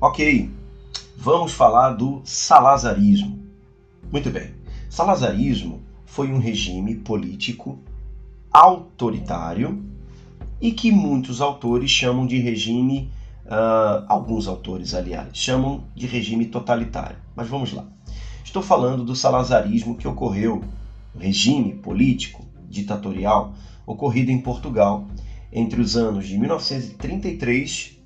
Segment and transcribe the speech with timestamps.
[0.00, 0.48] Ok,
[1.16, 3.36] vamos falar do salazarismo.
[4.12, 4.54] Muito bem,
[4.88, 7.80] salazarismo foi um regime político
[8.52, 9.84] autoritário
[10.60, 13.10] e que muitos autores chamam de regime,
[13.46, 17.18] uh, alguns autores, aliás, chamam de regime totalitário.
[17.34, 17.84] Mas vamos lá.
[18.44, 20.62] Estou falando do salazarismo que ocorreu,
[21.18, 23.52] regime político ditatorial
[23.84, 25.08] ocorrido em Portugal
[25.52, 27.97] entre os anos de 1933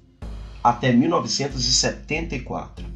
[0.63, 2.87] até 1974.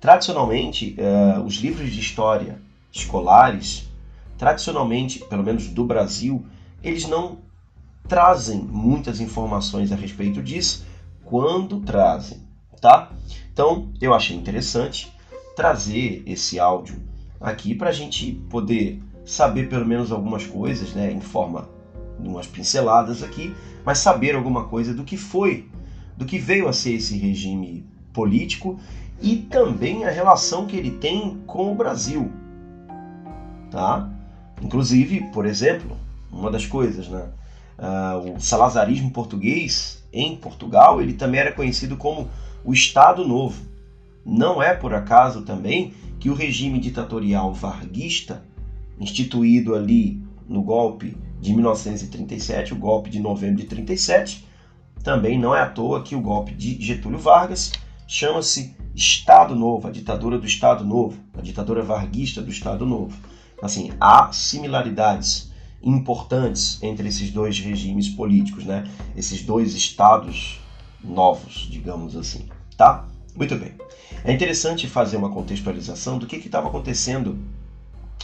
[0.00, 2.58] Tradicionalmente, uh, os livros de história
[2.92, 3.88] escolares,
[4.36, 6.44] tradicionalmente, pelo menos do Brasil,
[6.82, 7.38] eles não
[8.08, 10.84] trazem muitas informações a respeito disso
[11.24, 12.42] quando trazem,
[12.80, 13.12] tá?
[13.52, 15.12] Então, eu achei interessante
[15.54, 17.00] trazer esse áudio
[17.40, 21.68] aqui para a gente poder saber pelo menos algumas coisas, né, em forma
[22.18, 25.68] de umas pinceladas aqui, mas saber alguma coisa do que foi,
[26.20, 27.82] do que veio a ser esse regime
[28.12, 28.78] político
[29.22, 32.30] e também a relação que ele tem com o Brasil,
[33.70, 34.12] tá?
[34.60, 35.96] Inclusive, por exemplo,
[36.30, 37.26] uma das coisas, né?
[37.78, 42.28] Uh, o salazarismo português em Portugal, ele também era conhecido como
[42.62, 43.62] o Estado Novo.
[44.22, 48.44] Não é por acaso também que o regime ditatorial varguista,
[48.98, 54.49] instituído ali no golpe de 1937, o golpe de novembro de 37,
[55.02, 57.72] também não é à toa que o golpe de Getúlio Vargas
[58.06, 63.16] chama-se Estado Novo, a ditadura do Estado Novo, a ditadura varguista do Estado Novo.
[63.62, 65.50] Assim, há similaridades
[65.82, 68.84] importantes entre esses dois regimes políticos, né?
[69.16, 70.60] Esses dois estados
[71.02, 73.06] novos, digamos assim, tá?
[73.34, 73.72] Muito bem.
[74.24, 77.38] É interessante fazer uma contextualização do que estava acontecendo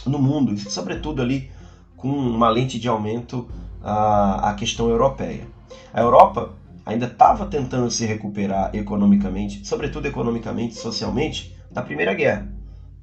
[0.05, 1.49] no mundo, sobretudo ali
[1.95, 3.47] com uma lente de aumento
[3.81, 5.47] a, a questão europeia.
[5.93, 6.53] A Europa
[6.87, 12.47] ainda estava tentando se recuperar economicamente, sobretudo economicamente e socialmente, da Primeira Guerra.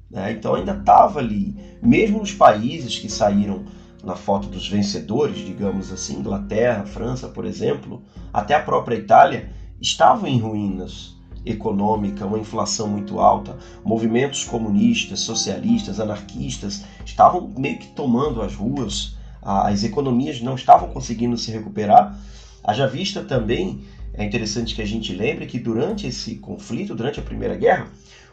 [0.09, 0.31] Né?
[0.31, 3.63] Então ainda estava ali, mesmo os países que saíram
[4.03, 8.01] na foto dos vencedores, digamos assim, Inglaterra, França, por exemplo,
[8.33, 11.15] até a própria Itália, estavam em ruínas
[11.45, 19.15] econômica, uma inflação muito alta, movimentos comunistas, socialistas, anarquistas estavam meio que tomando as ruas,
[19.43, 22.19] as economias não estavam conseguindo se recuperar.
[22.65, 27.23] Haja vista também, é interessante que a gente lembre que durante esse conflito, durante a
[27.23, 27.89] Primeira Guerra,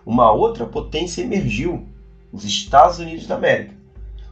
[0.07, 1.87] uma outra potência emergiu,
[2.33, 3.75] os Estados Unidos da América.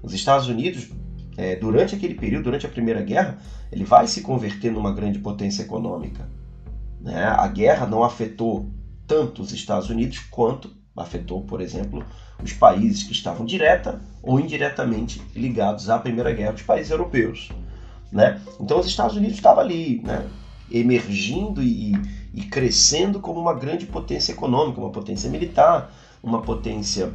[0.03, 0.89] Os Estados Unidos,
[1.37, 3.39] é, durante aquele período, durante a Primeira Guerra,
[3.71, 6.27] ele vai se converter numa grande potência econômica.
[6.99, 7.23] Né?
[7.23, 8.71] A guerra não afetou
[9.07, 12.05] tanto os Estados Unidos quanto afetou, por exemplo,
[12.43, 17.51] os países que estavam direta ou indiretamente ligados à Primeira Guerra, os países europeus.
[18.13, 18.41] Né?
[18.61, 20.27] Então os Estados Unidos estavam ali, né?
[20.71, 21.93] emergindo e,
[22.33, 27.13] e crescendo como uma grande potência econômica, uma potência militar, uma potência,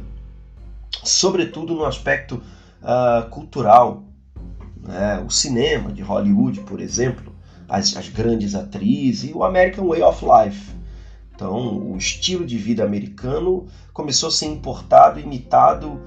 [1.02, 2.42] sobretudo no aspecto
[2.82, 4.04] uh, cultural.
[4.82, 5.22] Né?
[5.26, 7.32] O cinema de Hollywood, por exemplo,
[7.68, 10.76] as, as grandes atrizes e o American Way of Life.
[11.34, 16.00] Então, o estilo de vida americano começou a ser importado, imitado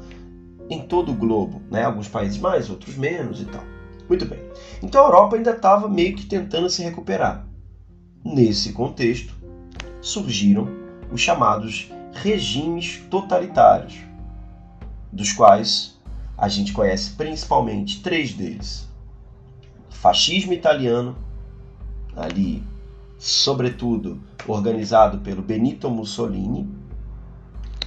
[0.70, 1.84] em todo o globo, né?
[1.84, 3.64] Alguns países mais, outros menos e tal.
[4.10, 4.40] Muito bem.
[4.82, 7.46] Então a Europa ainda estava meio que tentando se recuperar.
[8.26, 9.36] Nesse contexto,
[10.02, 10.68] surgiram
[11.12, 13.96] os chamados regimes totalitários,
[15.12, 16.00] dos quais
[16.36, 18.90] a gente conhece principalmente três deles:
[19.90, 21.16] fascismo italiano,
[22.16, 22.64] ali,
[23.18, 26.68] sobretudo organizado pelo Benito Mussolini.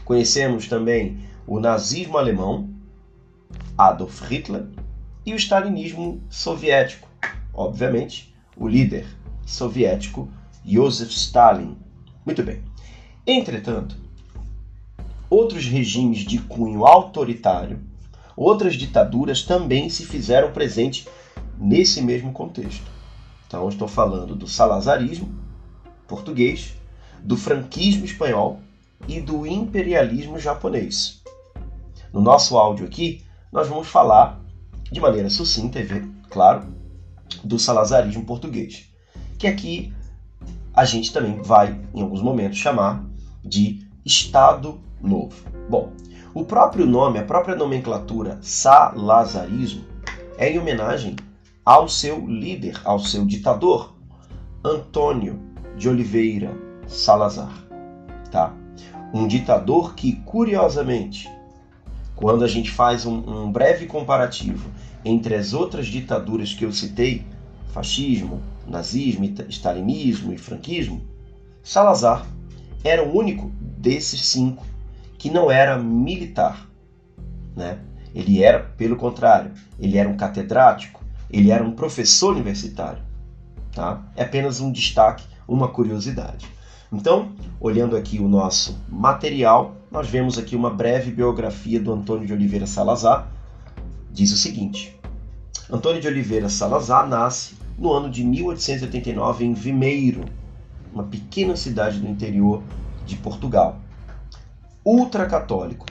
[0.04, 2.70] Conhecemos também o nazismo alemão,
[3.76, 4.66] Adolf Hitler,
[5.24, 7.08] e o stalinismo soviético,
[7.54, 9.06] obviamente, o líder
[9.46, 10.28] soviético
[10.64, 11.76] Joseph Stalin.
[12.24, 12.62] Muito bem.
[13.26, 13.96] Entretanto,
[15.30, 17.80] outros regimes de cunho autoritário,
[18.36, 21.08] outras ditaduras também se fizeram presente
[21.58, 22.90] nesse mesmo contexto.
[23.46, 25.42] Então, estou falando do salazarismo
[26.08, 26.74] português,
[27.22, 28.60] do franquismo espanhol
[29.08, 31.22] e do imperialismo japonês.
[32.12, 34.41] No nosso áudio aqui, nós vamos falar
[34.92, 35.80] de maneira sucinta
[36.28, 36.66] claro,
[37.42, 38.90] do salazarismo português,
[39.38, 39.92] que aqui
[40.74, 43.04] a gente também vai, em alguns momentos, chamar
[43.42, 45.34] de Estado Novo.
[45.68, 45.92] Bom,
[46.34, 49.84] o próprio nome, a própria nomenclatura salazarismo
[50.36, 51.16] é em homenagem
[51.64, 53.94] ao seu líder, ao seu ditador,
[54.64, 55.40] Antônio
[55.76, 56.54] de Oliveira
[56.86, 57.52] Salazar,
[58.30, 58.54] tá?
[59.12, 61.30] Um ditador que, curiosamente,
[62.14, 64.70] quando a gente faz um, um breve comparativo
[65.04, 67.24] entre as outras ditaduras que eu citei,
[67.72, 71.02] fascismo, nazismo, stalinismo e franquismo,
[71.62, 72.26] Salazar
[72.82, 74.66] era o único desses cinco
[75.16, 76.68] que não era militar.
[77.54, 77.78] Né?
[78.14, 83.02] Ele era, pelo contrário, ele era um catedrático, ele era um professor universitário.
[83.72, 84.02] Tá?
[84.16, 86.46] É apenas um destaque, uma curiosidade.
[86.92, 92.32] Então, olhando aqui o nosso material, nós vemos aqui uma breve biografia do Antônio de
[92.32, 93.28] Oliveira Salazar.
[94.12, 94.94] Diz o seguinte:
[95.70, 100.26] Antônio de Oliveira Salazar nasce no ano de 1889 em Vimeiro,
[100.92, 102.62] uma pequena cidade do interior
[103.06, 103.78] de Portugal.
[104.84, 105.86] Ultracatólico.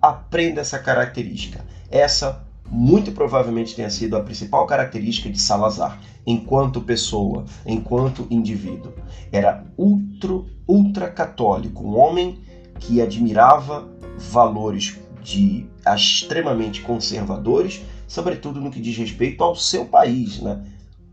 [0.00, 1.64] Aprenda essa característica.
[1.90, 8.92] Essa muito provavelmente tenha sido a principal característica de Salazar, enquanto pessoa, enquanto indivíduo.
[9.32, 12.40] Era ultra, ultracatólico, um homem
[12.78, 15.66] que admirava valores de
[15.96, 20.62] extremamente conservadores, sobretudo no que diz respeito ao seu país, né?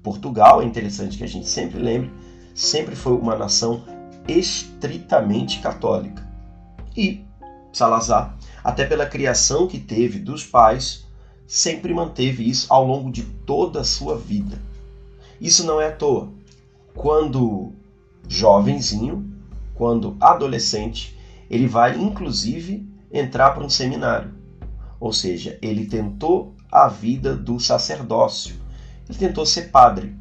[0.04, 2.12] Portugal, é interessante que a gente sempre lembre,
[2.54, 3.84] sempre foi uma nação
[4.28, 6.28] estritamente católica.
[6.96, 7.24] E
[7.72, 11.06] Salazar, até pela criação que teve dos pais,
[11.48, 14.62] sempre manteve isso ao longo de toda a sua vida.
[15.40, 16.30] Isso não é à toa.
[16.94, 17.72] Quando
[18.28, 19.34] jovenzinho,
[19.74, 21.18] quando adolescente,
[21.50, 24.34] ele vai inclusive entrar para um seminário.
[25.00, 28.56] Ou seja, ele tentou a vida do sacerdócio.
[29.10, 30.16] Ele tentou ser padre,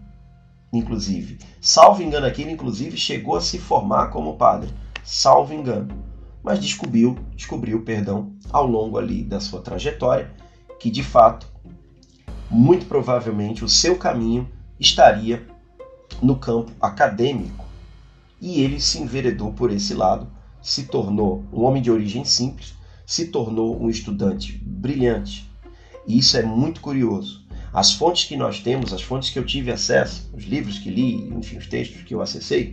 [0.73, 1.39] inclusive.
[1.61, 4.71] Salvo engano aqui, ele inclusive chegou a se formar como padre.
[5.05, 5.89] Salvo engano.
[6.43, 10.33] Mas descobriu, descobriu, perdão, ao longo ali da sua trajetória,
[10.79, 11.47] que de fato,
[12.51, 14.49] muito provavelmente, o seu caminho
[14.79, 15.47] estaria
[16.23, 17.65] no campo acadêmico.
[18.41, 20.27] E ele se enveredou por esse lado,
[20.63, 22.75] se tornou um homem de origem simples,
[23.11, 25.51] se tornou um estudante brilhante.
[26.07, 27.45] E isso é muito curioso.
[27.73, 31.29] As fontes que nós temos, as fontes que eu tive acesso, os livros que li,
[31.35, 32.73] enfim, os textos que eu acessei,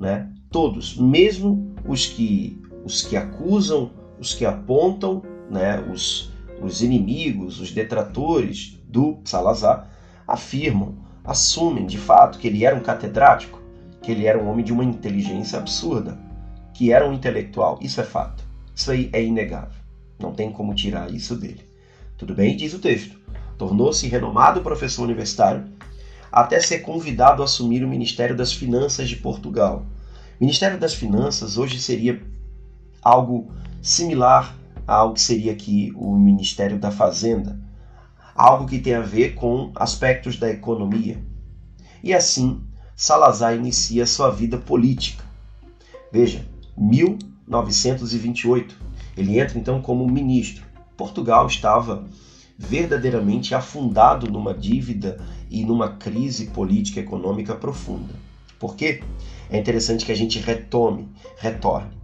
[0.00, 7.60] né, todos, mesmo os que os que acusam, os que apontam, né, os, os inimigos,
[7.60, 9.88] os detratores do Salazar,
[10.26, 13.62] afirmam, assumem de fato que ele era um catedrático,
[14.02, 16.18] que ele era um homem de uma inteligência absurda,
[16.74, 17.78] que era um intelectual.
[17.80, 18.47] Isso é fato.
[18.78, 19.74] Isso aí é inegável.
[20.20, 21.68] Não tem como tirar isso dele.
[22.16, 22.56] Tudo bem?
[22.56, 23.18] Diz o texto.
[23.58, 25.64] Tornou-se renomado professor universitário
[26.30, 29.84] até ser convidado a assumir o Ministério das Finanças de Portugal.
[30.38, 32.22] O Ministério das Finanças hoje seria
[33.02, 33.50] algo
[33.82, 37.58] similar ao que seria aqui o Ministério da Fazenda,
[38.32, 41.20] algo que tem a ver com aspectos da economia.
[42.00, 42.62] E assim,
[42.94, 45.24] Salazar inicia sua vida política.
[46.12, 46.46] Veja,
[47.48, 48.76] 1928,
[49.16, 50.64] ele entra então como ministro.
[50.96, 52.04] Portugal estava
[52.58, 58.14] verdadeiramente afundado numa dívida e numa crise política e econômica profunda.
[58.58, 59.02] Por quê?
[59.48, 61.08] É interessante que a gente retome,
[61.38, 61.96] retorne.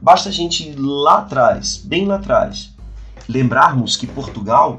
[0.00, 2.74] Basta a gente ir lá atrás, bem lá atrás,
[3.28, 4.78] lembrarmos que Portugal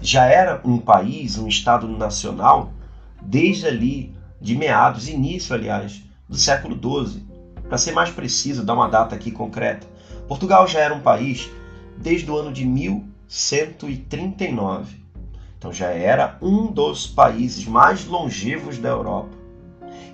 [0.00, 2.72] já era um país, um Estado nacional,
[3.20, 7.29] desde ali, de meados, início, aliás, do século XII.
[7.70, 9.86] Para ser mais preciso, dar uma data aqui concreta,
[10.26, 11.48] Portugal já era um país
[11.96, 14.96] desde o ano de 1139.
[15.56, 19.38] Então já era um dos países mais longevos da Europa.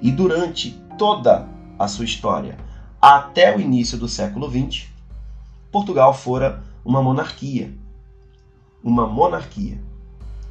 [0.02, 1.48] E durante toda
[1.78, 2.58] a sua história,
[3.00, 4.88] até o início do século XX,
[5.72, 7.72] Portugal fora uma monarquia.
[8.84, 9.80] Uma monarquia.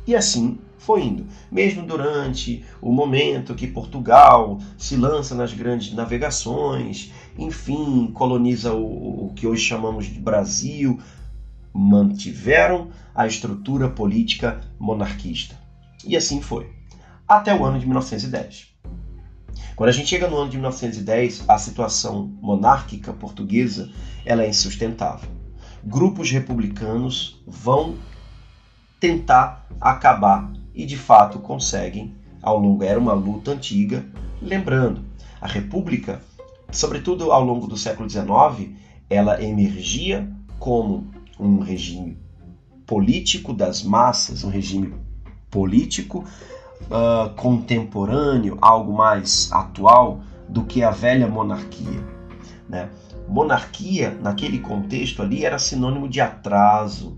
[0.08, 1.26] E assim foi indo.
[1.52, 9.34] Mesmo durante o momento que Portugal se lança nas grandes navegações, enfim, coloniza o, o
[9.34, 11.00] que hoje chamamos de Brasil,
[11.74, 15.60] mantiveram a estrutura política monarquista.
[16.06, 16.70] E assim foi.
[17.28, 18.76] Até o ano de 1910.
[19.76, 23.92] Quando a gente chega no ano de 1910, a situação monárquica portuguesa
[24.24, 25.30] ela é insustentável.
[25.84, 27.96] Grupos republicanos vão
[29.00, 32.14] tentar acabar e de fato conseguem
[32.46, 34.06] ao longo era uma luta antiga,
[34.40, 35.02] lembrando,
[35.42, 36.22] a república,
[36.72, 38.76] sobretudo ao longo do século XIX,
[39.10, 40.30] ela emergia
[40.60, 41.08] como
[41.40, 42.20] um regime
[42.86, 44.94] político das massas, um regime
[45.50, 46.24] político
[46.84, 52.04] uh, contemporâneo, algo mais atual do que a velha monarquia.
[52.70, 52.90] Né?
[53.28, 57.18] Monarquia, naquele contexto ali, era sinônimo de atraso.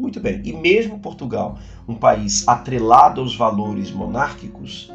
[0.00, 4.90] Muito bem, e mesmo Portugal, um país atrelado aos valores monárquicos,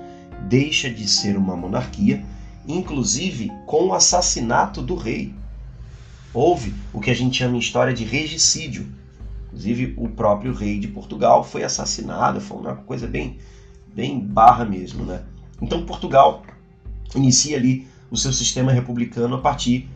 [0.49, 2.25] deixa de ser uma monarquia,
[2.67, 5.31] inclusive com o assassinato do rei.
[6.33, 8.87] Houve o que a gente chama em história de regicídio.
[9.45, 13.37] Inclusive, o próprio rei de Portugal foi assassinado, foi uma coisa bem
[13.93, 15.21] bem barra mesmo, né?
[15.61, 16.43] Então Portugal
[17.15, 19.87] inicia ali o seu sistema republicano a partir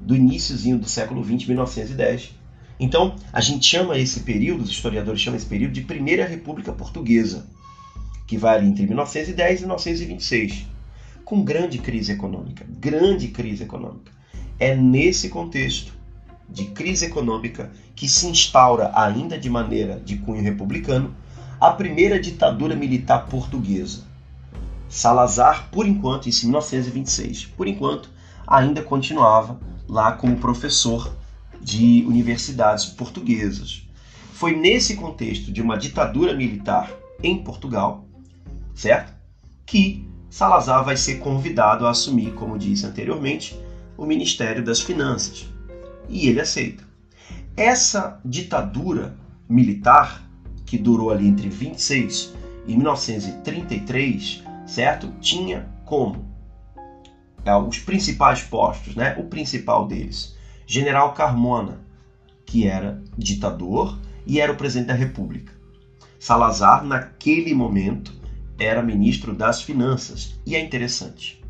[0.00, 2.34] do iníciozinho do século 20, 1910.
[2.78, 7.46] Então, a gente chama esse período, os historiadores chamam esse período de Primeira República Portuguesa,
[8.26, 10.66] que vai ali entre 1910 e 1926,
[11.24, 14.12] com grande crise econômica, grande crise econômica.
[14.58, 15.94] É nesse contexto
[16.48, 21.14] de crise econômica que se instaura, ainda de maneira de cunho republicano,
[21.58, 24.04] a primeira ditadura militar portuguesa.
[24.88, 28.10] Salazar, por enquanto, isso em 1926, por enquanto,
[28.46, 31.12] ainda continuava lá como professor
[31.66, 33.82] de universidades portuguesas.
[34.34, 36.88] Foi nesse contexto de uma ditadura militar
[37.20, 38.06] em Portugal,
[38.72, 39.12] certo?
[39.66, 43.60] Que Salazar vai ser convidado a assumir, como disse anteriormente,
[43.98, 45.48] o Ministério das Finanças.
[46.08, 46.84] E ele aceita.
[47.56, 49.16] Essa ditadura
[49.48, 50.22] militar,
[50.64, 52.32] que durou ali entre 26
[52.68, 55.12] e 1933, certo?
[55.20, 56.30] Tinha como
[57.44, 59.16] é, os principais postos, né?
[59.18, 60.35] O principal deles,
[60.66, 61.80] General Carmona,
[62.44, 65.52] que era ditador e era o presidente da República.
[66.18, 68.12] Salazar, naquele momento,
[68.58, 70.38] era ministro das Finanças.
[70.44, 71.42] E é interessante.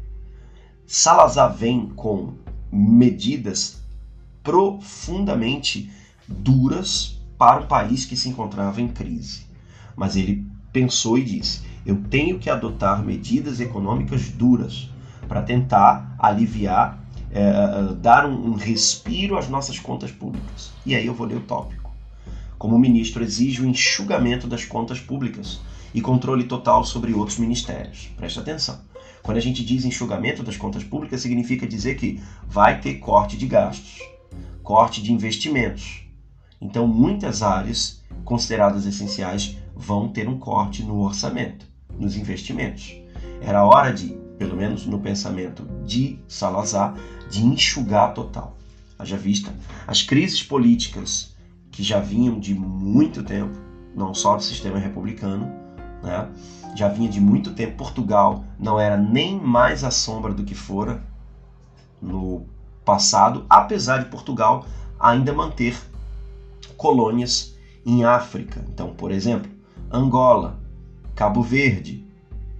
[0.86, 2.34] Salazar vem com
[2.70, 3.82] medidas
[4.42, 5.90] profundamente
[6.28, 9.46] duras para um país que se encontrava em crise.
[9.96, 14.90] Mas ele pensou e disse: eu tenho que adotar medidas econômicas duras
[15.28, 17.00] para tentar aliviar,
[17.36, 20.72] é, é, dar um, um respiro às nossas contas públicas.
[20.86, 21.90] E aí eu vou ler o tópico.
[22.56, 25.60] Como ministro, exige o enxugamento das contas públicas
[25.92, 28.08] e controle total sobre outros ministérios.
[28.16, 28.80] Preste atenção.
[29.22, 33.46] Quando a gente diz enxugamento das contas públicas, significa dizer que vai ter corte de
[33.46, 33.98] gastos,
[34.62, 36.06] corte de investimentos.
[36.58, 41.66] Então, muitas áreas consideradas essenciais vão ter um corte no orçamento,
[41.98, 42.96] nos investimentos.
[43.42, 46.94] Era hora de pelo menos no pensamento de Salazar,
[47.30, 48.56] de enxugar total.
[48.98, 49.54] Haja vista
[49.86, 51.34] as crises políticas
[51.70, 53.58] que já vinham de muito tempo,
[53.94, 55.52] não só do sistema republicano,
[56.02, 56.28] né?
[56.74, 57.76] já vinha de muito tempo.
[57.76, 61.02] Portugal não era nem mais a sombra do que fora
[62.00, 62.46] no
[62.84, 64.64] passado, apesar de Portugal
[64.98, 65.76] ainda manter
[66.76, 68.64] colônias em África.
[68.68, 69.50] Então, por exemplo,
[69.90, 70.58] Angola,
[71.14, 72.06] Cabo Verde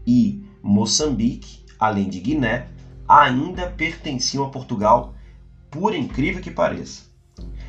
[0.07, 2.69] e Moçambique além de Guiné,
[3.09, 5.15] ainda pertenciam a Portugal,
[5.71, 7.05] por incrível que pareça.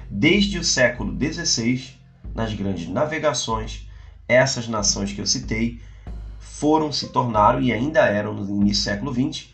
[0.09, 1.95] Desde o século XVI,
[2.33, 3.87] nas grandes navegações,
[4.27, 5.81] essas nações que eu citei
[6.39, 9.53] foram se tornaram e ainda eram no início do século XX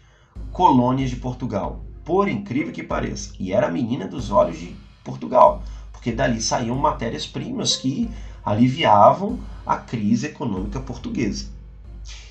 [0.52, 3.34] colônias de Portugal, por incrível que pareça.
[3.40, 8.10] E era a menina dos olhos de Portugal, porque dali saíam matérias-primas que
[8.46, 11.48] aliviavam a crise econômica portuguesa.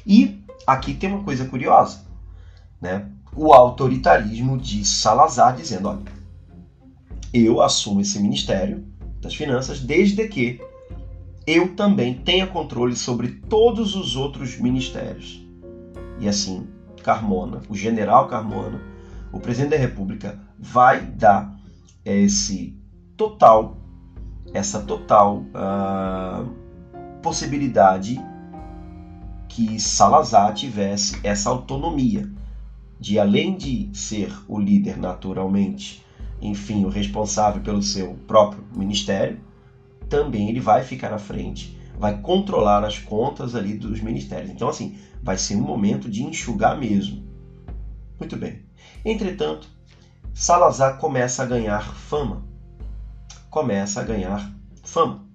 [0.07, 2.12] E aqui tem uma coisa curiosa
[2.83, 6.03] né, o autoritarismo de Salazar, dizendo: olha,
[7.33, 8.85] eu assumo esse ministério
[9.21, 10.61] das finanças desde que
[11.47, 15.47] eu também tenha controle sobre todos os outros ministérios.
[16.19, 16.67] E assim,
[17.03, 18.81] Carmona, o general Carmona,
[19.33, 21.57] o presidente da República, vai dar
[22.05, 22.77] esse
[23.17, 23.77] total,
[24.53, 26.49] essa total uh,
[27.23, 28.21] possibilidade
[29.49, 32.31] que Salazar tivesse essa autonomia
[33.03, 36.05] de além de ser o líder naturalmente,
[36.41, 39.41] enfim, o responsável pelo seu próprio ministério,
[40.09, 44.53] também ele vai ficar à frente, vai controlar as contas ali dos ministérios.
[44.53, 47.25] Então, assim, vai ser um momento de enxugar mesmo.
[48.21, 48.63] Muito bem.
[49.05, 49.69] Entretanto,
[50.33, 52.45] Salazar começa a ganhar fama.
[53.51, 54.49] Começa a ganhar
[54.85, 55.27] fama.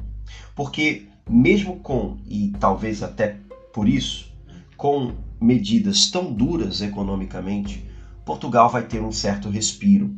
[0.55, 3.35] Porque, mesmo com, e talvez até
[3.73, 4.33] por isso,
[4.77, 7.85] com medidas tão duras economicamente,
[8.25, 10.15] Portugal vai ter um certo respiro.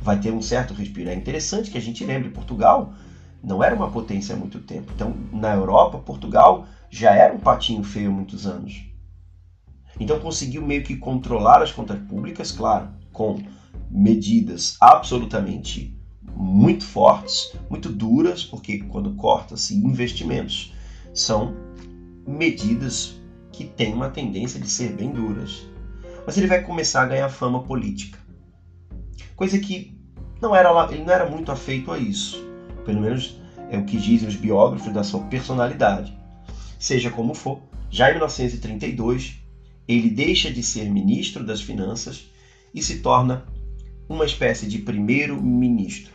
[0.00, 1.10] Vai ter um certo respiro.
[1.10, 2.94] É interessante que a gente lembre, Portugal
[3.42, 4.92] não era uma potência há muito tempo.
[4.94, 8.84] Então, na Europa, Portugal já era um patinho feio há muitos anos.
[10.00, 13.38] Então, conseguiu meio que controlar as contas públicas, claro, com
[13.90, 20.72] medidas absolutamente muito fortes, muito duras, porque quando corta-se investimentos,
[21.12, 21.54] são
[22.26, 23.17] medidas
[23.58, 25.66] que têm uma tendência de ser bem duras.
[26.24, 28.16] Mas ele vai começar a ganhar fama política.
[29.34, 29.98] Coisa que
[30.40, 32.40] não era ele não era muito afeito a isso.
[32.84, 33.36] Pelo menos
[33.68, 36.16] é o que dizem os biógrafos da sua personalidade.
[36.78, 37.60] Seja como for,
[37.90, 39.40] já em 1932,
[39.88, 42.30] ele deixa de ser ministro das Finanças
[42.72, 43.44] e se torna
[44.08, 46.12] uma espécie de primeiro-ministro.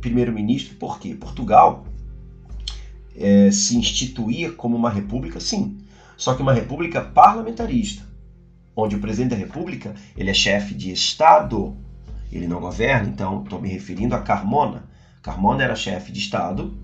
[0.00, 1.84] Primeiro-ministro porque Portugal
[3.16, 5.78] é, se instituía como uma república, sim,
[6.16, 8.04] só que uma república parlamentarista,
[8.74, 11.76] onde o presidente da república ele é chefe de Estado
[12.30, 14.84] ele não governa, então estou me referindo a Carmona.
[15.22, 16.76] Carmona era chefe de Estado,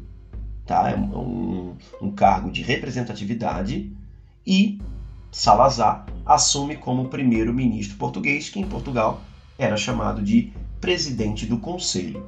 [0.66, 0.90] tá?
[0.90, 3.92] é um, um cargo de representatividade,
[4.46, 4.80] e
[5.30, 9.20] Salazar assume como primeiro-ministro português, que em Portugal
[9.58, 12.26] era chamado de presidente do Conselho.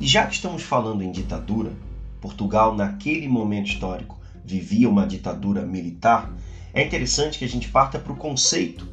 [0.00, 1.72] E já que estamos falando em ditadura,
[2.20, 4.17] Portugal, naquele momento histórico,
[4.48, 6.32] vivia uma ditadura militar,
[6.72, 8.88] é interessante que a gente parta para o conceito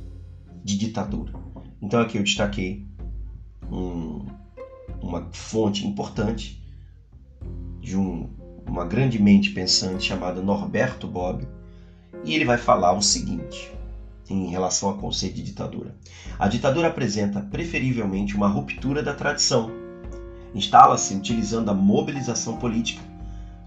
[0.64, 1.34] de ditadura.
[1.82, 2.86] Então aqui eu destaquei
[3.72, 4.26] um,
[5.02, 6.62] uma fonte importante
[7.80, 8.30] de um,
[8.68, 11.48] uma grande mente pensante chamada Norberto Bobbio,
[12.26, 13.72] e ele vai falar o seguinte
[14.30, 15.96] em relação ao conceito de ditadura.
[16.38, 19.72] A ditadura apresenta preferivelmente uma ruptura da tradição.
[20.54, 23.15] Instala-se utilizando a mobilização política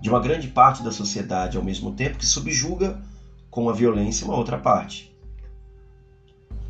[0.00, 3.02] de uma grande parte da sociedade ao mesmo tempo que subjuga
[3.50, 5.12] com a violência uma outra parte.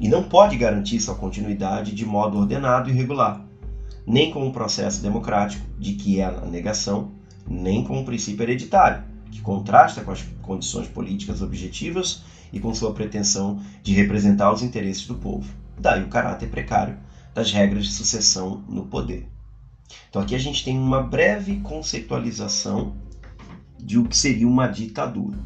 [0.01, 3.45] E não pode garantir sua continuidade de modo ordenado e regular,
[4.07, 7.13] nem com um processo democrático, de que é a negação,
[7.47, 12.95] nem com um princípio hereditário, que contrasta com as condições políticas objetivas e com sua
[12.95, 15.53] pretensão de representar os interesses do povo.
[15.79, 16.97] Daí o caráter precário
[17.35, 19.29] das regras de sucessão no poder.
[20.09, 22.97] Então aqui a gente tem uma breve conceitualização
[23.79, 25.39] de o que seria uma ditadura.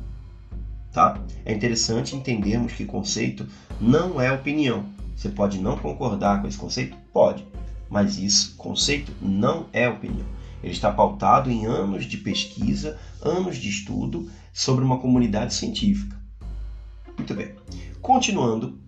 [0.93, 1.19] Tá?
[1.45, 3.47] É interessante entendermos que conceito
[3.81, 4.85] não é opinião.
[5.17, 6.97] Você pode não concordar com esse conceito?
[7.13, 7.47] Pode.
[7.89, 10.27] Mas isso, conceito, não é opinião.
[10.63, 16.17] Ele está pautado em anos de pesquisa, anos de estudo sobre uma comunidade científica.
[17.17, 17.53] Muito bem.
[18.01, 18.79] Continuando,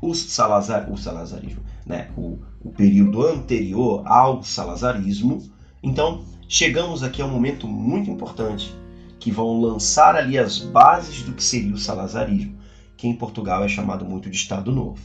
[0.00, 2.10] o, Salazar, o salazarismo, né?
[2.16, 5.42] o, o período anterior ao salazarismo.
[5.82, 8.74] Então, chegamos aqui a um momento muito importante
[9.24, 12.58] que vão lançar ali as bases do que seria o salazarismo,
[12.94, 15.00] que em Portugal é chamado muito de Estado Novo.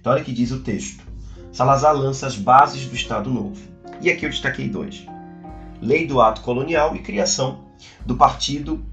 [0.00, 1.04] Então, olha o que diz o texto.
[1.52, 3.62] Salazar lança as bases do Estado Novo.
[4.00, 5.06] E aqui eu destaquei dois:
[5.80, 7.60] Lei do Ato Colonial e criação
[8.04, 8.84] do Partido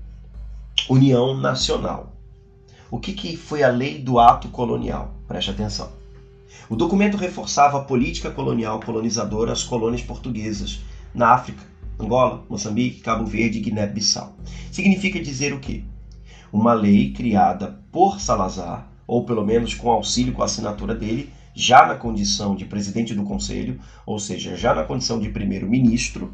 [0.88, 2.14] União Nacional.
[2.92, 5.16] O que, que foi a Lei do Ato Colonial?
[5.28, 5.90] Preste atenção.
[6.70, 10.82] O documento reforçava a política colonial colonizadora às colônias portuguesas
[11.16, 11.64] na África
[12.00, 14.36] Angola, Moçambique, Cabo Verde e Guiné-Bissau.
[14.72, 15.84] Significa dizer o quê?
[16.52, 21.88] Uma lei criada por Salazar, ou pelo menos com auxílio com a assinatura dele, já
[21.88, 26.32] na condição de presidente do conselho, ou seja, já na condição de primeiro-ministro,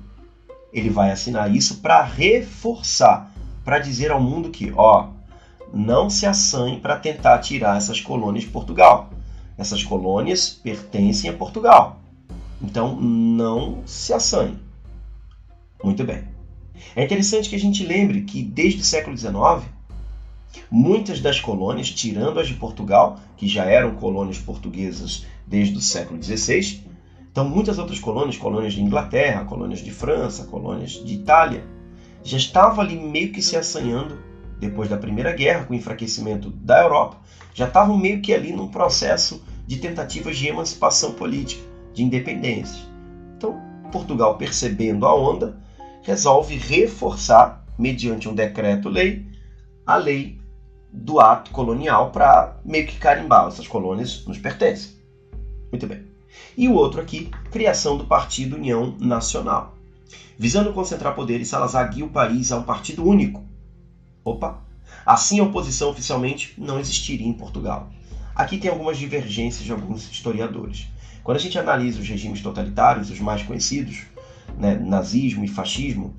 [0.73, 3.31] ele vai assinar isso para reforçar,
[3.63, 5.09] para dizer ao mundo que, ó,
[5.73, 9.11] não se assanhe para tentar tirar essas colônias de Portugal.
[9.57, 12.01] Essas colônias pertencem a Portugal.
[12.61, 14.57] Então não se assanhe.
[15.83, 16.23] Muito bem.
[16.95, 19.69] É interessante que a gente lembre que desde o século XIX,
[20.71, 26.23] muitas das colônias, tirando as de Portugal, que já eram colônias portuguesas desde o século
[26.23, 26.81] XVI,
[27.29, 31.65] então muitas outras colônias, colônias de Inglaterra, colônias de França, colônias de Itália,
[32.23, 34.17] já estavam ali meio que se assanhando
[34.59, 37.17] depois da Primeira Guerra, com o enfraquecimento da Europa,
[37.53, 41.61] já estavam meio que ali num processo de tentativas de emancipação política,
[41.93, 42.81] de independência.
[43.35, 45.61] Então, Portugal, percebendo a onda,
[46.03, 49.25] resolve reforçar, mediante um decreto-lei,
[49.85, 50.39] a lei
[50.91, 54.91] do ato colonial para meio que carimbar essas colônias nos pertencem.
[55.71, 56.03] Muito bem.
[56.55, 59.75] E o outro aqui, criação do Partido União Nacional.
[60.37, 63.43] Visando concentrar poderes, Salazar guia o país a um partido único.
[64.23, 64.61] Opa!
[65.05, 67.89] Assim a oposição oficialmente não existiria em Portugal.
[68.35, 70.87] Aqui tem algumas divergências de alguns historiadores.
[71.23, 74.03] Quando a gente analisa os regimes totalitários, os mais conhecidos,
[74.57, 76.15] né, nazismo e fascismo,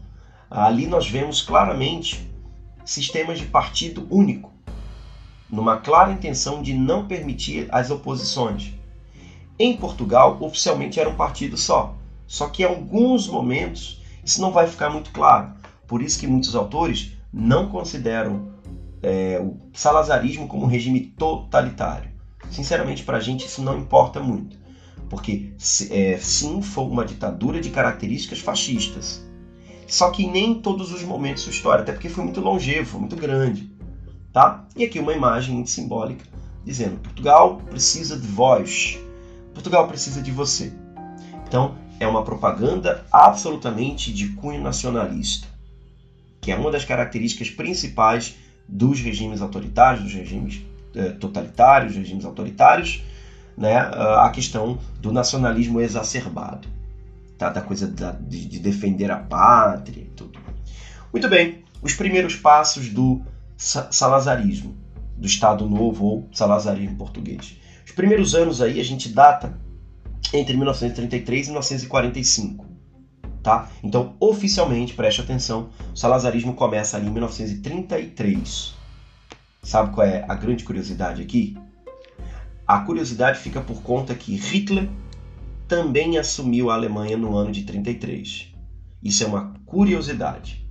[0.51, 2.31] ali nós vemos claramente
[2.85, 4.53] sistemas de partido único,
[5.51, 8.73] numa clara intenção de não permitir as oposições.
[9.59, 14.66] Em Portugal, oficialmente era um partido só, só que em alguns momentos isso não vai
[14.66, 15.53] ficar muito claro.
[15.87, 18.49] Por isso que muitos autores não consideram
[19.03, 22.11] é, o salazarismo como um regime totalitário.
[22.51, 24.63] Sinceramente, para a gente isso não importa muito
[25.09, 25.53] porque
[25.90, 29.25] é, sim foi uma ditadura de características fascistas.
[29.87, 32.99] Só que nem em todos os momentos da sua história, até porque foi muito longevo,
[32.99, 33.71] muito grande.
[34.33, 34.67] Tá?
[34.77, 36.25] E aqui uma imagem simbólica
[36.64, 38.99] dizendo: Portugal precisa de vós,
[39.53, 40.73] Portugal precisa de você.
[41.47, 45.47] Então é uma propaganda absolutamente de cunho nacionalista,
[46.40, 48.37] que é uma das características principais
[48.67, 50.62] dos regimes autoritários, dos regimes
[50.95, 53.03] eh, totalitários, dos regimes autoritários
[53.57, 56.69] né, a questão do nacionalismo exacerbado,
[57.38, 57.49] tá?
[57.49, 60.38] da coisa da, de, de, defender a pátria e tudo.
[61.12, 63.23] Muito bem, os primeiros passos do
[63.57, 64.77] salazarismo,
[65.17, 67.57] do Estado Novo ou salazarismo português.
[67.87, 69.57] Os primeiros anos aí a gente data
[70.33, 72.67] entre 1933 e 1945.
[73.43, 73.69] Tá?
[73.83, 78.75] Então, oficialmente, preste atenção, o salazarismo começa ali em 1933.
[79.62, 81.57] Sabe qual é a grande curiosidade aqui?
[82.66, 84.88] A curiosidade fica por conta que Hitler
[85.68, 88.48] também assumiu a Alemanha no ano de 33.
[89.03, 90.66] Isso é uma curiosidade.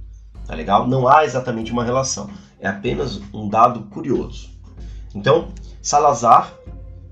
[0.45, 0.87] Tá legal?
[0.87, 2.29] Não há exatamente uma relação.
[2.59, 4.49] É apenas um dado curioso.
[5.13, 5.49] Então,
[5.81, 6.51] Salazar,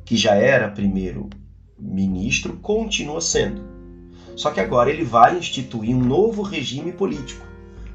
[0.03, 1.29] que já era primeiro
[1.77, 3.61] ministro, continua sendo.
[4.35, 7.45] Só que agora ele vai instituir um novo regime político.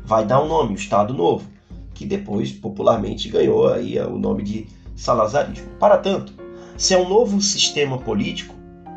[0.05, 1.51] Vai dar um nome, o Estado Novo,
[1.93, 5.71] que depois popularmente ganhou aí o nome de salazarismo.
[5.81, 6.33] Para tanto,
[6.77, 8.55] se é um novo sistema político,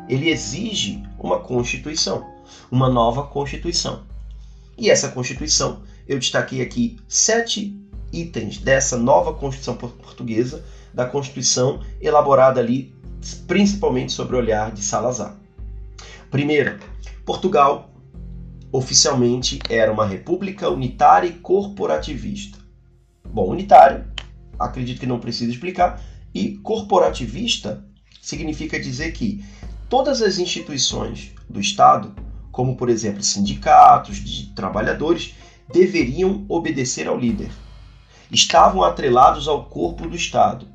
[0.08, 2.26] ele exige uma constituição,
[2.70, 4.04] uma nova constituição.
[4.76, 7.76] E essa constituição, eu destaquei aqui sete
[8.12, 12.92] itens dessa nova constituição portuguesa, da constituição elaborada ali
[13.46, 15.36] principalmente sobre o olhar de Salazar.
[16.30, 16.78] Primeiro,
[17.24, 17.90] Portugal
[18.72, 22.58] oficialmente era uma república unitária e corporativista.
[23.24, 24.04] Bom, unitário,
[24.58, 26.02] acredito que não precisa explicar,
[26.34, 27.84] e corporativista
[28.20, 29.44] significa dizer que
[29.88, 32.14] todas as instituições do Estado,
[32.52, 35.34] como por exemplo sindicatos de trabalhadores,
[35.72, 37.50] deveriam obedecer ao líder.
[38.30, 40.66] Estavam atrelados ao corpo do Estado.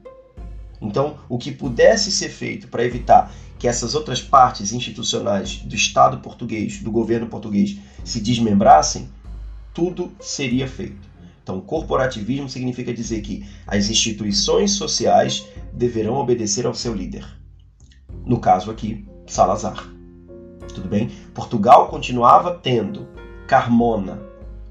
[0.81, 6.17] Então, o que pudesse ser feito para evitar que essas outras partes institucionais do Estado
[6.17, 9.09] português, do governo português, se desmembrassem,
[9.73, 11.14] tudo seria feito.
[11.45, 17.23] Então, corporativismo significa dizer que as instituições sociais deverão obedecer ao seu líder.
[18.25, 19.87] No caso aqui, Salazar.
[20.73, 21.11] Tudo bem?
[21.35, 23.07] Portugal continuava tendo
[23.47, 24.19] Carmona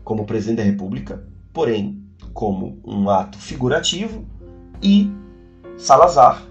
[0.03, 4.27] como presidente da República, porém como um ato figurativo,
[4.83, 5.09] e
[5.79, 6.43] Salazar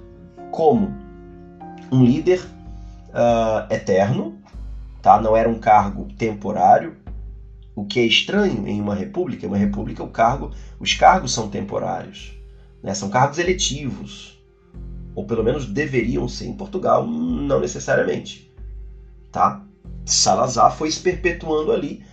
[0.51, 0.87] como
[1.91, 2.39] um líder
[3.09, 4.37] uh, eterno,
[5.01, 5.19] tá?
[5.19, 7.02] não era um cargo temporário,
[7.75, 9.45] o que é estranho em uma república.
[9.45, 12.33] Em uma república, o cargo, os cargos são temporários,
[12.81, 12.93] né?
[12.93, 14.33] são cargos eletivos
[15.15, 16.47] ou pelo menos deveriam ser.
[16.47, 18.51] Em Portugal, não necessariamente.
[19.31, 19.63] Tá?
[20.05, 22.03] Salazar foi se perpetuando ali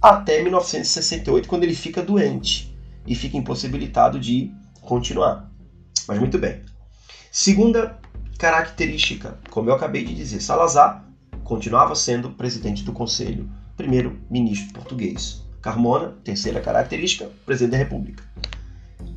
[0.00, 2.76] até 1968, quando ele fica doente
[3.06, 5.50] e fica impossibilitado de continuar.
[6.06, 6.62] Mas muito bem.
[7.30, 7.98] Segunda
[8.38, 11.04] característica, como eu acabei de dizer, Salazar
[11.42, 15.42] continuava sendo presidente do Conselho, primeiro-ministro português.
[15.62, 18.24] Carmona, terceira característica, presidente da República.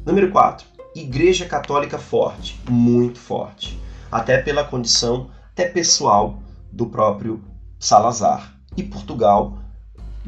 [0.06, 0.66] Número 4.
[0.96, 3.80] Igreja Católica forte, muito forte,
[4.12, 6.40] até pela condição até pessoal
[6.72, 7.44] do próprio
[7.80, 8.56] Salazar.
[8.78, 9.58] E Portugal,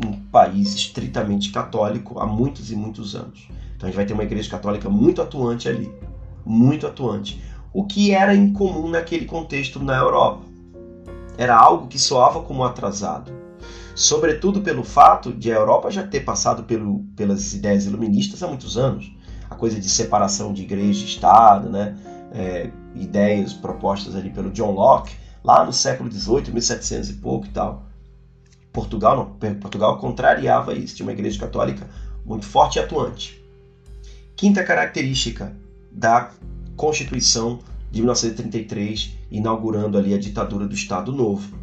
[0.03, 3.47] um país estritamente católico há muitos e muitos anos.
[3.75, 5.93] Então a gente vai ter uma igreja católica muito atuante ali,
[6.45, 7.41] muito atuante.
[7.71, 10.41] O que era incomum naquele contexto na Europa.
[11.37, 13.42] Era algo que soava como atrasado.
[13.95, 18.77] Sobretudo pelo fato de a Europa já ter passado pelo, pelas ideias iluministas há muitos
[18.77, 19.11] anos
[19.53, 21.95] a coisa de separação de igreja e Estado, né?
[22.31, 27.49] É, ideias propostas ali pelo John Locke, lá no século XVIII, 1700 e pouco e
[27.49, 27.85] tal.
[28.71, 31.87] Portugal não, Portugal contrariava isso, tinha uma igreja católica
[32.25, 33.39] muito forte e atuante.
[34.35, 35.55] Quinta característica
[35.91, 36.31] da
[36.75, 37.59] Constituição
[37.91, 41.55] de 1933, inaugurando ali a ditadura do Estado Novo.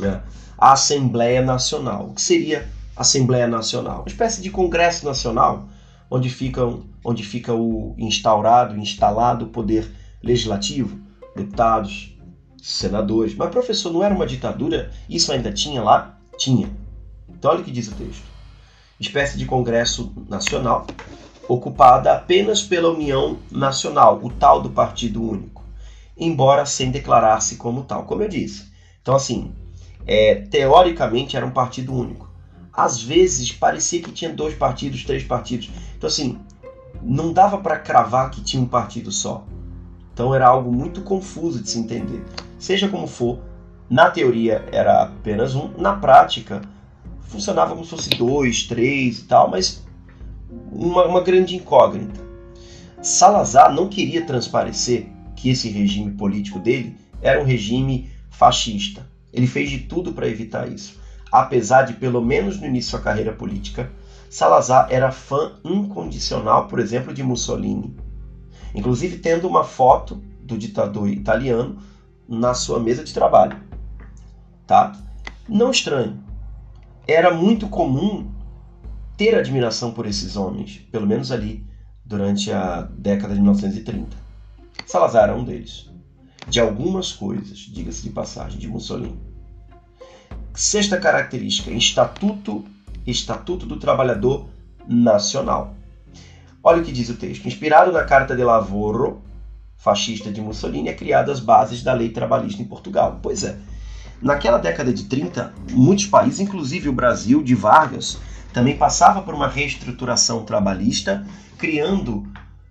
[0.00, 0.20] É,
[0.58, 2.08] a Assembleia Nacional.
[2.08, 4.00] O que seria Assembleia Nacional?
[4.00, 5.68] Uma espécie de Congresso Nacional
[6.10, 9.90] onde, ficam, onde fica o instaurado, instalado o poder
[10.22, 10.98] legislativo,
[11.36, 12.16] deputados,
[12.62, 13.34] senadores.
[13.34, 14.90] Mas, professor, não era uma ditadura?
[15.08, 16.18] Isso ainda tinha lá?
[16.36, 16.70] Tinha.
[17.28, 18.24] Então, olha o que diz o texto.
[18.98, 20.86] Espécie de Congresso Nacional,
[21.48, 25.62] ocupada apenas pela União Nacional, o tal do Partido Único,
[26.16, 28.66] embora sem declarar-se como tal, como eu disse.
[29.00, 29.52] Então, assim,
[30.08, 32.28] é, teoricamente era um partido único
[32.78, 35.68] às vezes parecia que tinha dois partidos, três partidos.
[35.96, 36.38] Então, assim,
[37.02, 39.44] não dava para cravar que tinha um partido só.
[40.14, 42.24] Então, era algo muito confuso de se entender.
[42.56, 43.40] Seja como for,
[43.90, 46.62] na teoria era apenas um, na prática
[47.22, 49.84] funcionava como se fosse dois, três e tal, mas
[50.70, 52.20] uma, uma grande incógnita.
[53.02, 59.04] Salazar não queria transparecer que esse regime político dele era um regime fascista.
[59.32, 60.98] Ele fez de tudo para evitar isso
[61.30, 63.90] apesar de, pelo menos no início da carreira política,
[64.30, 67.96] Salazar era fã incondicional, por exemplo, de Mussolini,
[68.74, 71.78] inclusive tendo uma foto do ditador italiano
[72.28, 73.58] na sua mesa de trabalho.
[74.66, 74.92] Tá?
[75.48, 76.22] Não estranho.
[77.06, 78.30] Era muito comum
[79.16, 81.66] ter admiração por esses homens, pelo menos ali
[82.04, 84.14] durante a década de 1930.
[84.86, 85.87] Salazar era um deles.
[86.48, 89.18] De algumas coisas, diga-se de passagem, de Mussolini.
[90.54, 92.64] Sexta característica, Estatuto,
[93.06, 94.48] Estatuto do Trabalhador
[94.88, 95.74] Nacional.
[96.62, 97.46] Olha o que diz o texto.
[97.46, 99.22] Inspirado na Carta de Lavoro,
[99.76, 103.20] fascista de Mussolini, é criada as bases da lei trabalhista em Portugal.
[103.22, 103.56] Pois é,
[104.20, 108.18] naquela década de 30, muitos países, inclusive o Brasil de Vargas,
[108.52, 111.24] também passava por uma reestruturação trabalhista,
[111.56, 112.26] criando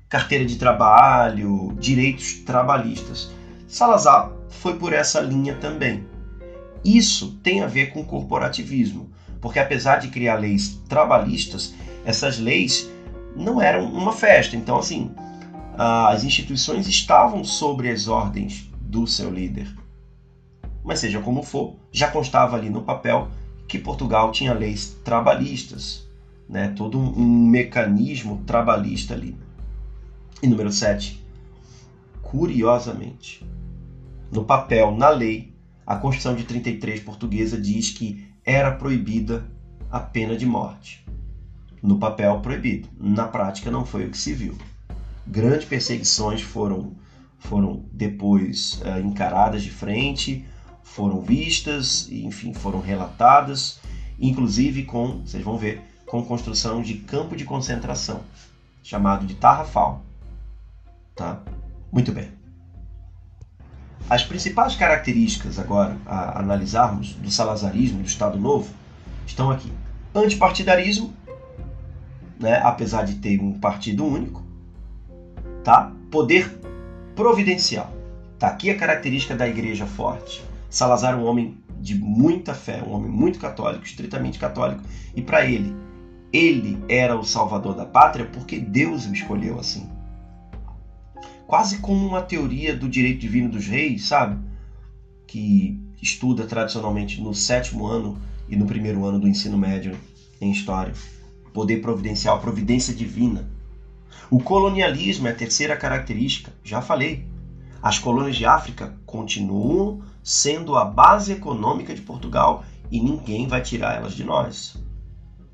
[0.10, 3.37] carteira de trabalho, direitos trabalhistas.
[3.68, 6.08] Salazar foi por essa linha também.
[6.86, 11.74] Isso tem a ver com corporativismo, porque apesar de criar leis trabalhistas,
[12.06, 12.90] essas leis
[13.36, 14.56] não eram uma festa.
[14.56, 15.12] Então, assim,
[15.78, 19.76] as instituições estavam sobre as ordens do seu líder.
[20.84, 23.28] Mas seja como for, já constava ali no papel
[23.68, 26.08] que Portugal tinha leis trabalhistas,
[26.48, 26.70] né?
[26.70, 29.36] todo um mecanismo trabalhista ali.
[30.42, 31.22] E número 7.
[32.22, 33.46] Curiosamente,
[34.32, 35.54] no papel, na lei,
[35.86, 39.46] a Constituição de 33 portuguesa diz que era proibida
[39.90, 41.06] a pena de morte.
[41.82, 42.90] No papel, proibido.
[43.00, 44.58] Na prática, não foi o que se viu.
[45.26, 46.96] Grandes perseguições foram,
[47.40, 50.46] foram depois uh, encaradas de frente,
[50.84, 53.80] foram vistas, enfim, foram relatadas,
[54.20, 58.22] inclusive com, vocês vão ver, com construção de campo de concentração,
[58.82, 60.04] chamado de Tarrafal.
[61.16, 61.42] Tá?
[61.92, 62.37] Muito bem.
[64.10, 68.74] As principais características agora a analisarmos do salazarismo, do Estado Novo,
[69.26, 69.70] estão aqui.
[70.16, 71.14] Antipartidarismo,
[72.40, 74.42] né, apesar de ter um partido único,
[75.62, 75.92] tá?
[76.10, 76.58] Poder
[77.18, 77.92] providencial.
[78.40, 80.42] Tá aqui a característica da igreja forte.
[80.70, 84.84] Salazar é um homem de muita fé, um homem muito católico, estritamente católico,
[85.16, 85.76] e para ele,
[86.32, 89.97] ele era o salvador da pátria porque Deus o escolheu assim
[91.48, 94.38] quase como uma teoria do direito divino dos reis, sabe?
[95.26, 99.98] Que estuda tradicionalmente no sétimo ano e no primeiro ano do ensino médio
[100.42, 100.94] em história.
[101.54, 103.50] Poder providencial, providência divina.
[104.30, 107.26] O colonialismo é a terceira característica, já falei.
[107.82, 113.96] As colônias de África continuam sendo a base econômica de Portugal e ninguém vai tirar
[113.96, 114.76] elas de nós.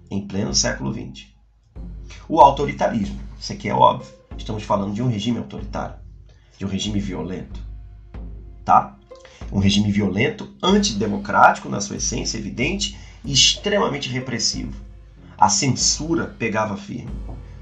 [0.09, 1.27] Em pleno século XX.
[2.27, 5.95] O autoritarismo, isso aqui é óbvio Estamos falando de um regime autoritário,
[6.57, 7.61] de um regime violento,
[8.65, 8.97] tá?
[9.51, 14.73] Um regime violento, antidemocrático na sua essência evidente e extremamente repressivo.
[15.37, 17.11] A censura pegava firme.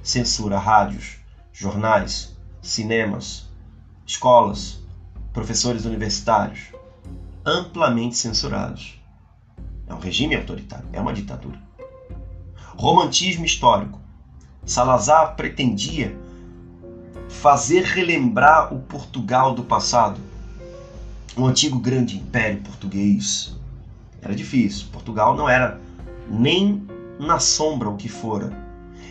[0.01, 1.17] Censura rádios,
[1.51, 3.49] jornais, cinemas,
[4.05, 4.79] escolas,
[5.33, 6.71] professores universitários,
[7.45, 8.99] amplamente censurados.
[9.87, 11.59] É um regime autoritário, é uma ditadura.
[12.75, 13.99] Romantismo histórico.
[14.65, 16.17] Salazar pretendia
[17.31, 20.19] fazer relembrar o Portugal do passado,
[21.35, 23.55] o antigo grande império português.
[24.21, 24.87] Era difícil.
[24.91, 25.79] Portugal não era
[26.29, 26.85] nem
[27.17, 28.51] na sombra o que fora.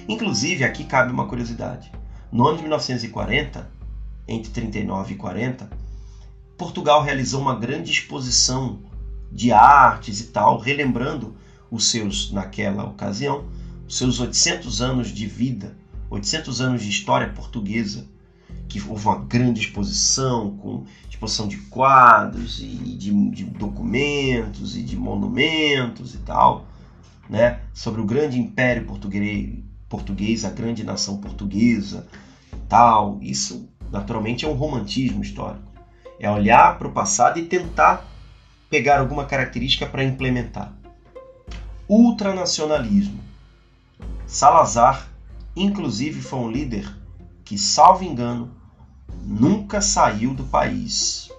[0.06, 1.90] Inclusive, aqui cabe uma curiosidade.
[2.30, 3.68] No ano de 1940,
[4.28, 5.70] entre 39 e 40,
[6.56, 8.80] Portugal realizou uma grande exposição
[9.32, 11.34] de artes e tal, relembrando
[11.70, 13.44] os seus, naquela ocasião,
[13.88, 15.74] os seus 800 anos de vida
[16.10, 18.04] 800 anos de história portuguesa,
[18.68, 24.96] que houve uma grande exposição, com exposição de quadros e de, de documentos e de
[24.96, 26.66] monumentos e tal,
[27.28, 32.06] né, sobre o grande império português, português a grande nação portuguesa,
[32.68, 33.18] tal.
[33.22, 35.70] Isso, naturalmente, é um romantismo histórico.
[36.18, 38.04] É olhar para o passado e tentar
[38.68, 40.72] pegar alguma característica para implementar.
[41.88, 43.20] Ultranacionalismo.
[44.26, 45.09] Salazar
[45.56, 46.92] Inclusive foi um líder
[47.44, 48.50] que, salvo engano,
[49.24, 51.30] nunca saiu do país.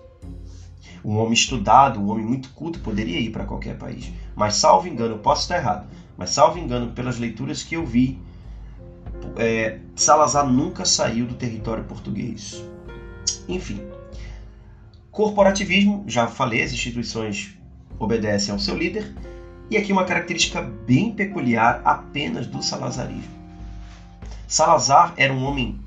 [1.03, 4.11] Um homem estudado, um homem muito culto, poderia ir para qualquer país.
[4.35, 8.19] Mas, salvo engano, eu posso estar errado, mas, salvo engano, pelas leituras que eu vi,
[9.37, 12.63] é, Salazar nunca saiu do território português.
[13.47, 13.81] Enfim,
[15.09, 17.57] corporativismo, já falei, as instituições
[17.97, 19.15] obedecem ao seu líder.
[19.69, 23.40] E aqui uma característica bem peculiar apenas do salazarismo.
[24.51, 25.79] Salazar era um homem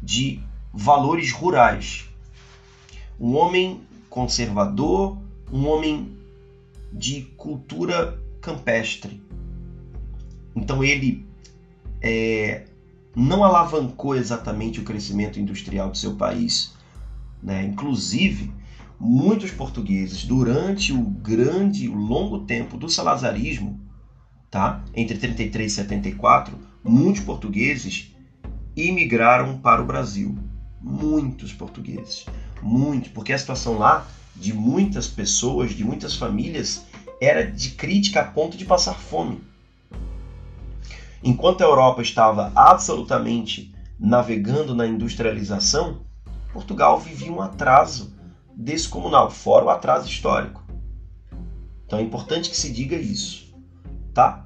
[0.00, 0.40] de
[0.72, 2.08] valores rurais,
[3.18, 5.18] um homem conservador,
[5.52, 6.16] um homem
[6.92, 9.20] de cultura campestre.
[10.54, 11.26] Então ele
[12.00, 12.66] é,
[13.16, 16.72] não alavancou exatamente o crescimento industrial do seu país.
[17.42, 17.64] Né?
[17.64, 18.52] Inclusive,
[18.96, 23.80] muitos portugueses, durante o grande, o longo tempo do salazarismo,
[24.48, 24.84] tá?
[24.94, 28.14] entre 33 e 74, muitos portugueses
[28.76, 30.36] imigraram para o Brasil.
[30.80, 32.26] Muitos portugueses.
[32.60, 36.84] muito, porque a situação lá de muitas pessoas, de muitas famílias,
[37.20, 39.40] era de crítica a ponto de passar fome.
[41.22, 46.02] Enquanto a Europa estava absolutamente navegando na industrialização,
[46.52, 48.14] Portugal vivia um atraso
[48.54, 50.62] descomunal, fora o atraso histórico.
[51.86, 53.54] Então é importante que se diga isso,
[54.12, 54.43] tá?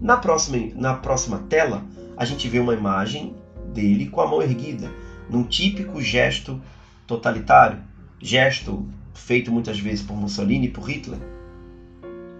[0.00, 1.84] Na próxima, na próxima tela,
[2.16, 3.34] a gente vê uma imagem
[3.74, 4.90] dele com a mão erguida,
[5.28, 6.60] num típico gesto
[7.06, 7.78] totalitário,
[8.18, 11.18] gesto feito muitas vezes por Mussolini e por Hitler.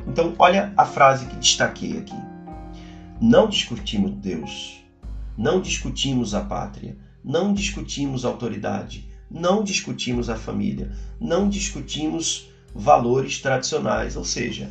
[0.06, 2.16] Então, olha a frase que destaquei aqui.
[3.20, 4.82] Não discutimos Deus,
[5.36, 13.38] não discutimos a pátria, não discutimos a autoridade, não discutimos a família, não discutimos valores
[13.40, 14.70] tradicionais, ou seja,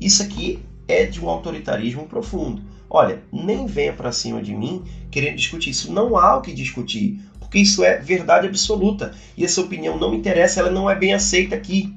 [0.00, 2.62] isso aqui é de um autoritarismo profundo.
[2.88, 5.92] Olha, nem venha para cima de mim querendo discutir isso.
[5.92, 9.14] Não há o que discutir, porque isso é verdade absoluta.
[9.36, 11.94] E essa opinião não me interessa, ela não é bem aceita aqui.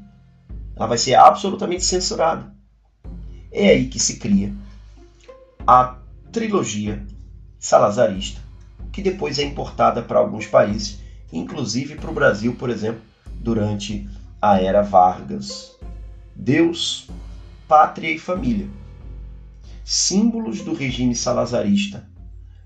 [0.76, 2.54] Ela vai ser absolutamente censurada.
[3.52, 4.54] É aí que se cria
[5.66, 5.98] a
[6.32, 7.06] trilogia
[7.60, 8.42] salazarista,
[8.92, 11.00] que depois é importada para alguns países,
[11.32, 13.02] inclusive para o Brasil, por exemplo,
[13.36, 14.10] durante
[14.42, 15.78] a era Vargas.
[16.36, 17.08] Deus,
[17.68, 18.68] pátria e família.
[19.92, 22.08] Símbolos do regime salazarista.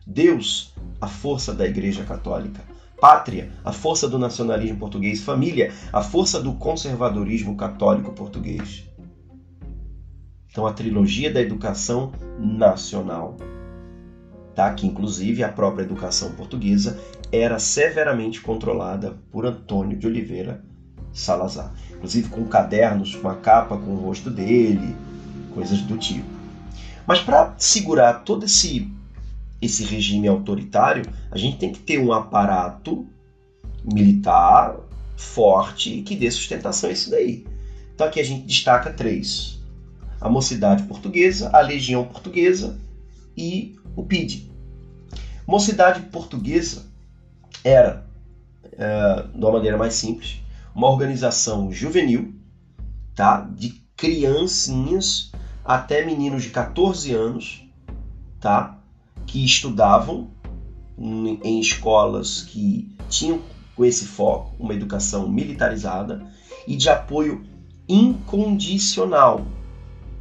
[0.05, 2.59] Deus, a força da Igreja Católica.
[2.99, 5.21] Pátria, a força do nacionalismo português.
[5.21, 8.83] Família, a força do conservadorismo católico português.
[10.51, 13.37] Então, a trilogia da educação nacional.
[14.53, 14.73] Tá?
[14.73, 16.99] Que, inclusive, a própria educação portuguesa
[17.31, 20.61] era severamente controlada por Antônio de Oliveira
[21.13, 21.73] Salazar.
[21.89, 24.93] Inclusive com cadernos, com a capa com o rosto dele,
[25.53, 26.32] coisas do tipo.
[27.05, 28.89] Mas para segurar todo esse,
[29.61, 33.05] esse regime autoritário, a gente tem que ter um aparato
[33.83, 34.77] militar
[35.17, 37.45] forte que dê sustentação a isso daí.
[37.93, 39.59] Então aqui a gente destaca três:
[40.19, 42.77] a Mocidade Portuguesa, a Legião Portuguesa
[43.35, 44.49] e o PID.
[45.45, 46.85] Mocidade Portuguesa
[47.63, 48.05] era,
[48.77, 50.41] é, de uma maneira mais simples,
[50.73, 52.33] uma organização juvenil,
[53.13, 53.41] tá?
[53.41, 55.32] De criancinhas
[55.63, 57.65] até meninos de 14 anos,
[58.39, 58.77] tá?
[59.25, 60.29] Que estudavam
[60.97, 63.41] em escolas que tinham
[63.75, 66.25] com esse foco uma educação militarizada
[66.67, 67.43] e de apoio
[67.87, 69.45] incondicional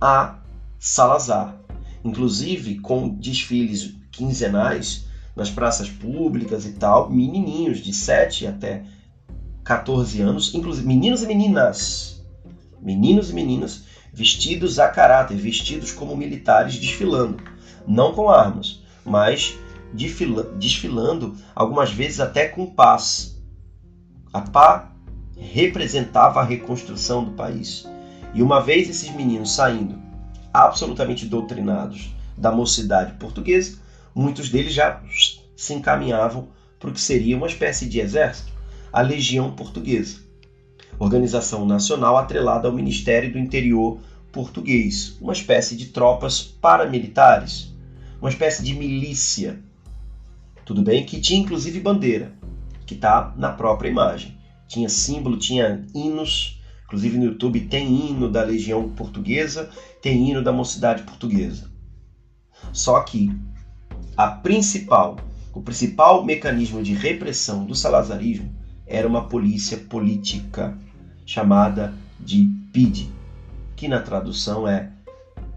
[0.00, 0.38] a
[0.78, 1.60] Salazar,
[2.04, 8.84] inclusive com desfiles quinzenais nas praças públicas e tal, menininhos de 7 até
[9.64, 12.22] 14 anos, inclusive meninos e meninas,
[12.80, 17.42] meninos e meninas vestidos a caráter, vestidos como militares desfilando,
[17.86, 19.58] não com armas, mas
[20.58, 23.40] desfilando algumas vezes até com paz.
[24.32, 24.92] A pá
[25.36, 27.86] representava a reconstrução do país.
[28.34, 30.00] E uma vez esses meninos saindo
[30.52, 33.78] absolutamente doutrinados da mocidade portuguesa,
[34.14, 35.02] muitos deles já
[35.56, 36.48] se encaminhavam
[36.78, 38.52] para o que seria uma espécie de exército
[38.92, 40.18] a Legião Portuguesa,
[40.98, 44.00] organização nacional atrelada ao Ministério do Interior
[44.32, 47.72] português, uma espécie de tropas paramilitares,
[48.20, 49.60] uma espécie de milícia.
[50.64, 51.04] Tudo bem?
[51.04, 52.32] Que tinha inclusive bandeira,
[52.86, 54.38] que está na própria imagem.
[54.66, 60.52] Tinha símbolo, tinha hinos, inclusive no YouTube tem hino da Legião Portuguesa, tem hino da
[60.52, 61.70] Mocidade Portuguesa.
[62.72, 63.30] Só que
[64.16, 65.16] a principal,
[65.52, 70.76] o principal mecanismo de repressão do salazarismo era uma polícia política
[71.24, 73.10] chamada de PID,
[73.76, 74.90] que na tradução é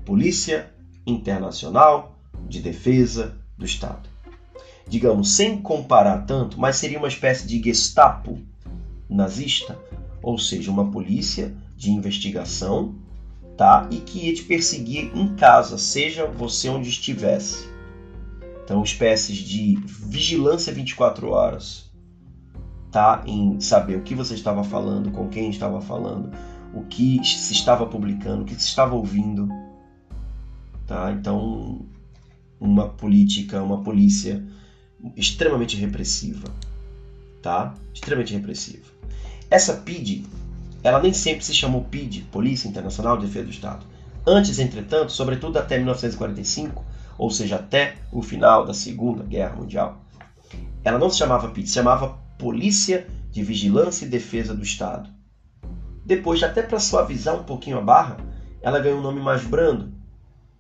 [0.06, 0.72] Polícia
[1.06, 4.10] Internacional de Defesa do Estado.
[4.88, 8.40] Digamos, sem comparar tanto, mas seria uma espécie de Gestapo
[9.10, 9.78] nazista,
[10.22, 12.96] ou seja, uma polícia de investigação,
[13.58, 13.88] tá?
[13.92, 17.68] E que ia te perseguir em casa, seja você onde estivesse.
[18.64, 21.85] Então, espécies de vigilância 24 horas,
[22.96, 26.32] tá em saber o que você estava falando, com quem estava falando,
[26.74, 29.50] o que se estava publicando, o que se estava ouvindo,
[30.88, 31.12] tá?
[31.12, 31.86] Então,
[32.58, 34.42] uma política, uma polícia
[35.14, 36.48] extremamente repressiva,
[37.42, 37.74] tá?
[37.94, 38.86] Extremamente repressiva.
[39.52, 40.26] Essa PID,
[40.82, 43.86] ela nem sempre se chamou PID, Polícia Internacional de Defesa do Estado.
[44.26, 46.82] Antes, entretanto, sobretudo até 1945,
[47.18, 50.02] ou seja, até o final da Segunda Guerra Mundial,
[50.82, 55.10] ela não se chamava PID, se chamava Polícia de Vigilância e Defesa do Estado.
[56.06, 58.18] Depois, até para suavizar um pouquinho a barra,
[58.62, 59.92] ela ganhou um nome mais brando,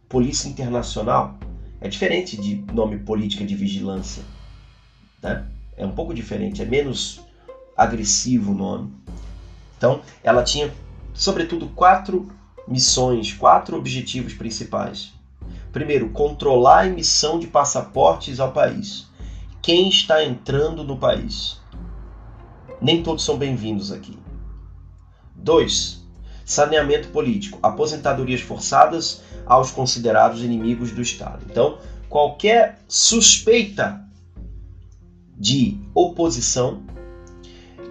[0.09, 1.37] Polícia Internacional.
[1.81, 4.23] É diferente de nome Política de Vigilância.
[5.21, 5.45] Né?
[5.77, 7.21] É um pouco diferente, é menos
[7.75, 8.93] agressivo o nome.
[9.77, 10.73] Então, ela tinha,
[11.13, 12.31] sobretudo, quatro
[12.67, 15.13] missões, quatro objetivos principais.
[15.71, 19.07] Primeiro, controlar a emissão de passaportes ao país.
[19.61, 21.59] Quem está entrando no país?
[22.85, 24.15] Nem todos são bem-vindos aqui.
[25.35, 26.05] Dois,
[26.45, 31.43] saneamento político, aposentadorias forçadas aos considerados inimigos do Estado.
[31.49, 34.07] Então, qualquer suspeita
[35.35, 36.83] de oposição,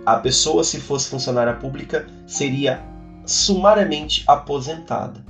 [0.07, 2.81] a pessoa, se fosse funcionária pública, seria
[3.27, 5.27] sumariamente aposentada.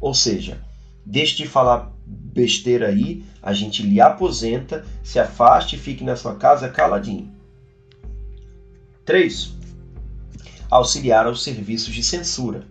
[0.00, 0.56] Ou seja,
[1.04, 6.36] deixe de falar besteira aí, a gente lhe aposenta, se afaste e fique na sua
[6.36, 7.37] casa caladinho.
[9.08, 9.54] 3.
[10.70, 12.66] Auxiliar aos serviços de censura.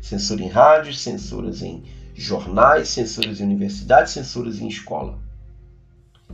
[0.00, 5.18] Censura em rádios, censuras em jornais, censuras em universidades, censuras em escola.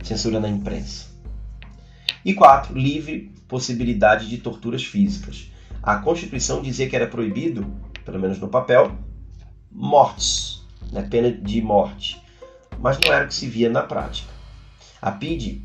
[0.03, 1.07] Censura na imprensa.
[2.23, 2.73] E 4.
[2.73, 5.51] Livre possibilidade de torturas físicas.
[5.83, 7.75] A Constituição dizia que era proibido,
[8.05, 8.97] pelo menos no papel,
[9.69, 10.61] mortes,
[10.93, 12.21] né, pena de morte.
[12.79, 14.31] Mas não era o que se via na prática.
[15.01, 15.61] A PID,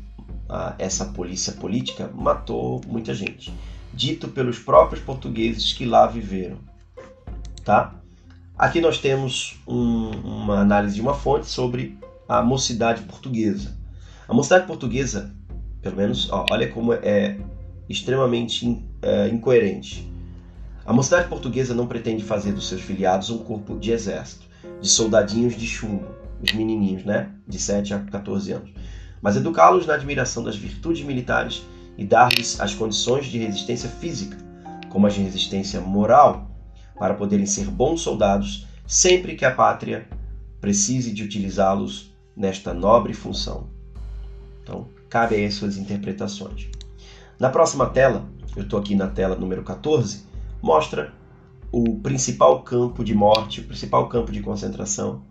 [0.77, 3.53] essa polícia política, matou muita gente.
[3.93, 6.59] Dito pelos próprios portugueses que lá viveram.
[7.63, 7.95] Tá?
[8.57, 13.77] Aqui nós temos um, uma análise de uma fonte sobre a mocidade portuguesa.
[14.27, 15.33] A mocidade portuguesa,
[15.81, 17.37] pelo menos, ó, olha como é
[17.87, 20.11] extremamente é, incoerente.
[20.85, 24.45] A mocidade portuguesa não pretende fazer dos seus filiados um corpo de exército,
[24.81, 26.07] de soldadinhos de chumbo,
[26.41, 28.69] os menininhos, né, de 7 a 14 anos,
[29.21, 31.63] mas educá-los na admiração das virtudes militares
[31.97, 34.37] e dar-lhes as condições de resistência física,
[34.89, 36.49] como as de resistência moral,
[36.97, 40.07] para poderem ser bons soldados sempre que a pátria
[40.61, 43.67] precise de utilizá-los nesta nobre função.
[44.63, 46.67] Então, cabe aí as suas interpretações.
[47.39, 48.25] Na próxima tela,
[48.55, 50.25] eu estou aqui na tela número 14,
[50.61, 51.13] mostra
[51.71, 55.21] o principal campo de morte, o principal campo de concentração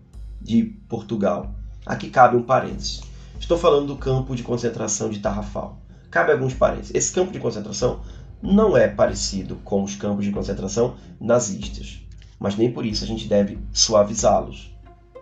[0.41, 1.53] de Portugal.
[1.85, 3.01] Aqui cabe um parênteses.
[3.39, 5.79] Estou falando do campo de concentração de Tarrafal.
[6.09, 6.93] Cabe alguns parênteses.
[6.93, 8.01] Esse campo de concentração
[8.41, 11.99] não é parecido com os campos de concentração nazistas,
[12.39, 14.71] mas nem por isso a gente deve suavizá-los.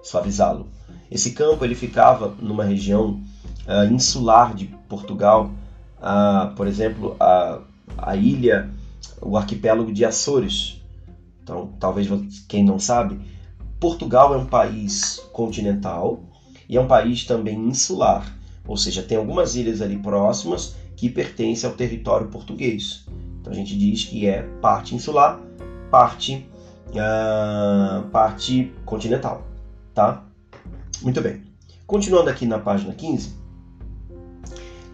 [0.03, 0.67] Suavizá-lo.
[1.09, 3.21] Esse campo ele ficava numa região
[3.67, 5.51] uh, insular de Portugal,
[6.01, 7.61] a, por exemplo, a,
[7.97, 8.69] a ilha,
[9.21, 10.81] o arquipélago de Açores.
[11.41, 12.07] Então, talvez
[12.47, 13.19] quem não sabe,
[13.79, 16.23] Portugal é um país continental
[16.67, 18.25] e é um país também insular,
[18.67, 23.05] ou seja, tem algumas ilhas ali próximas que pertencem ao território português.
[23.39, 25.39] Então a gente diz que é parte insular,
[25.91, 26.47] parte
[26.89, 29.45] uh, parte continental,
[29.93, 30.23] tá?
[31.01, 31.43] Muito bem.
[31.85, 33.35] Continuando aqui na página 15,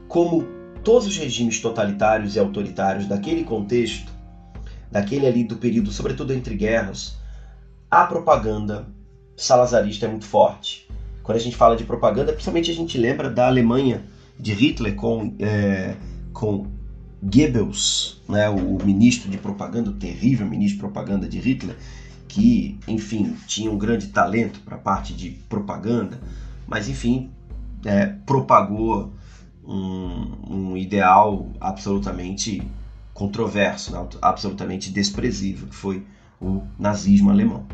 [0.07, 0.43] como
[0.83, 4.11] todos os regimes totalitários e autoritários daquele contexto,
[4.91, 7.15] daquele ali do período, sobretudo entre guerras,
[7.89, 8.87] a propaganda
[9.37, 10.90] salazarista é muito forte.
[11.23, 14.03] Quando a gente fala de propaganda, principalmente a gente lembra da Alemanha
[14.39, 15.95] de Hitler com, é,
[16.33, 16.67] com
[17.21, 21.75] Goebbels, né, o ministro de propaganda, o terrível ministro de propaganda de Hitler,
[22.27, 26.19] que, enfim, tinha um grande talento para a parte de propaganda,
[26.67, 27.29] mas, enfim,
[27.85, 29.13] é, propagou
[29.63, 32.63] um, um ideal absolutamente
[33.13, 34.07] controverso, né?
[34.21, 36.03] absolutamente desprezível, que foi
[36.39, 37.65] o nazismo alemão.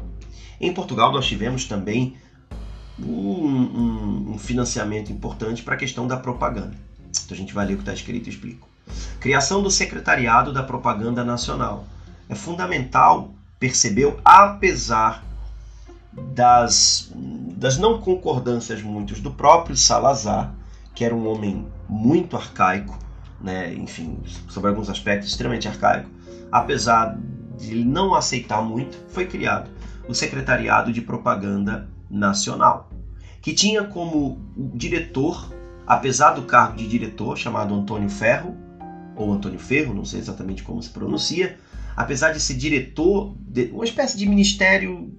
[0.60, 2.16] Em Portugal, nós tivemos também
[3.00, 6.76] um, um, financiamento importante para a questão da propaganda.
[7.10, 8.68] Então a gente vai ler o que está escrito e explico.
[9.20, 11.86] Criação do Secretariado da Propaganda Nacional.
[12.30, 15.24] É fundamental, percebeu, apesar
[16.14, 17.12] das,
[17.56, 20.54] das não concordâncias muitos do próprio Salazar,
[20.96, 22.98] que era um homem muito arcaico,
[23.40, 24.18] né, enfim,
[24.50, 26.10] sobre alguns aspectos extremamente arcaico,
[26.52, 27.18] apesar
[27.58, 29.70] de ele não aceitar muito, foi criado
[30.08, 32.87] o Secretariado de Propaganda Nacional,
[33.42, 34.42] que tinha como
[34.76, 35.54] diretor,
[35.86, 38.56] apesar do cargo de diretor, chamado Antônio Ferro,
[39.16, 41.58] ou Antônio Ferro, não sei exatamente como se pronuncia,
[41.96, 45.12] apesar de ser diretor, de uma espécie de ministério,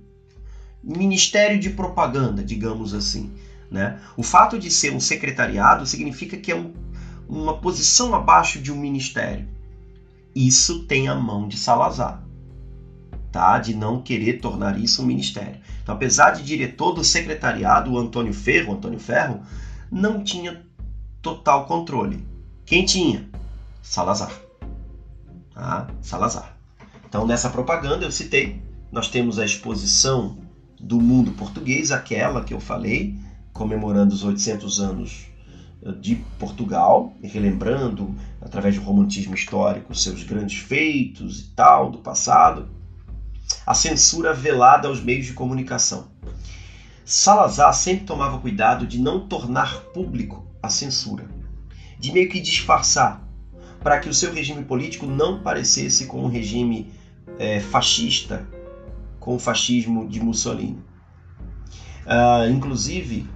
[0.83, 3.33] ministério de propaganda, digamos assim,
[3.71, 4.01] né?
[4.16, 6.73] O fato de ser um secretariado significa que é um,
[7.29, 9.49] uma posição abaixo de um ministério.
[10.35, 12.23] Isso tem a mão de Salazar,
[13.31, 13.59] tá?
[13.59, 15.61] de não querer tornar isso um ministério.
[15.83, 19.43] Então, apesar de diretor do secretariado, o Antônio Ferro, Antônio Ferro,
[19.91, 20.62] não tinha
[21.22, 22.26] total controle.
[22.64, 23.29] Quem tinha?
[23.83, 24.33] Salazar.
[25.55, 25.89] Tá?
[26.03, 26.57] Salazar.
[27.09, 28.62] Então, nessa propaganda eu citei,
[28.93, 30.39] nós temos a exposição
[30.79, 33.18] do mundo português, aquela que eu falei,
[33.53, 35.26] comemorando os 800 anos
[36.01, 42.68] de Portugal, relembrando, através do romantismo histórico, seus grandes feitos e tal do passado,
[43.69, 46.09] a censura velada aos meios de comunicação.
[47.05, 51.27] Salazar sempre tomava cuidado de não tornar público a censura,
[51.99, 53.23] de meio que disfarçar,
[53.83, 56.91] para que o seu regime político não parecesse com um regime
[57.39, 58.49] é, fascista,
[59.21, 60.83] com o fascismo de Mussolini.
[62.07, 63.29] Uh, inclusive,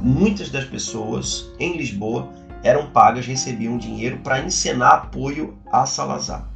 [0.00, 6.48] muitas das pessoas em Lisboa eram pagas, recebiam dinheiro para encenar apoio a Salazar.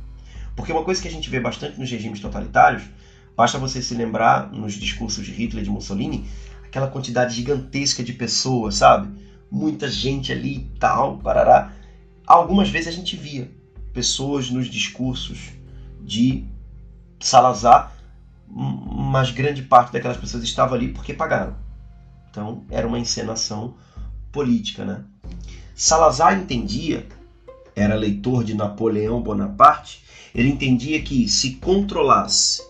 [0.54, 2.84] Porque uma coisa que a gente vê bastante nos regimes totalitários,
[3.38, 6.28] basta você se lembrar nos discursos de Hitler e de Mussolini,
[6.64, 9.16] aquela quantidade gigantesca de pessoas, sabe?
[9.48, 11.72] Muita gente ali e tal, parará.
[12.26, 13.48] Algumas vezes a gente via
[13.92, 15.52] pessoas nos discursos
[16.00, 16.46] de
[17.20, 17.92] Salazar,
[18.50, 21.54] mas grande parte daquelas pessoas estava ali porque pagaram.
[22.28, 23.76] Então era uma encenação
[24.32, 25.04] política, né?
[25.76, 27.06] Salazar entendia,
[27.76, 30.02] era leitor de Napoleão Bonaparte,
[30.34, 32.66] ele entendia que se controlasse,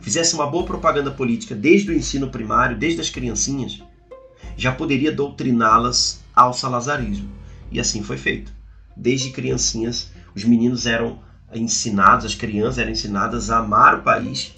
[0.00, 3.82] fizesse uma boa propaganda política desde o ensino primário, desde as criancinhas,
[4.56, 7.30] já poderia doutriná-las ao salazarismo.
[7.70, 8.52] E assim foi feito.
[8.96, 11.20] Desde criancinhas, os meninos eram
[11.54, 14.54] ensinados, as crianças eram ensinadas a amar o país,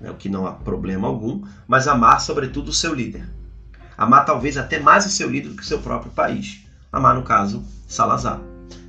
[0.00, 3.28] né, o que não há problema algum, mas amar sobretudo o seu líder.
[3.96, 6.64] Amar talvez até mais o seu líder do que o seu próprio país.
[6.92, 8.40] Amar, no caso, Salazar.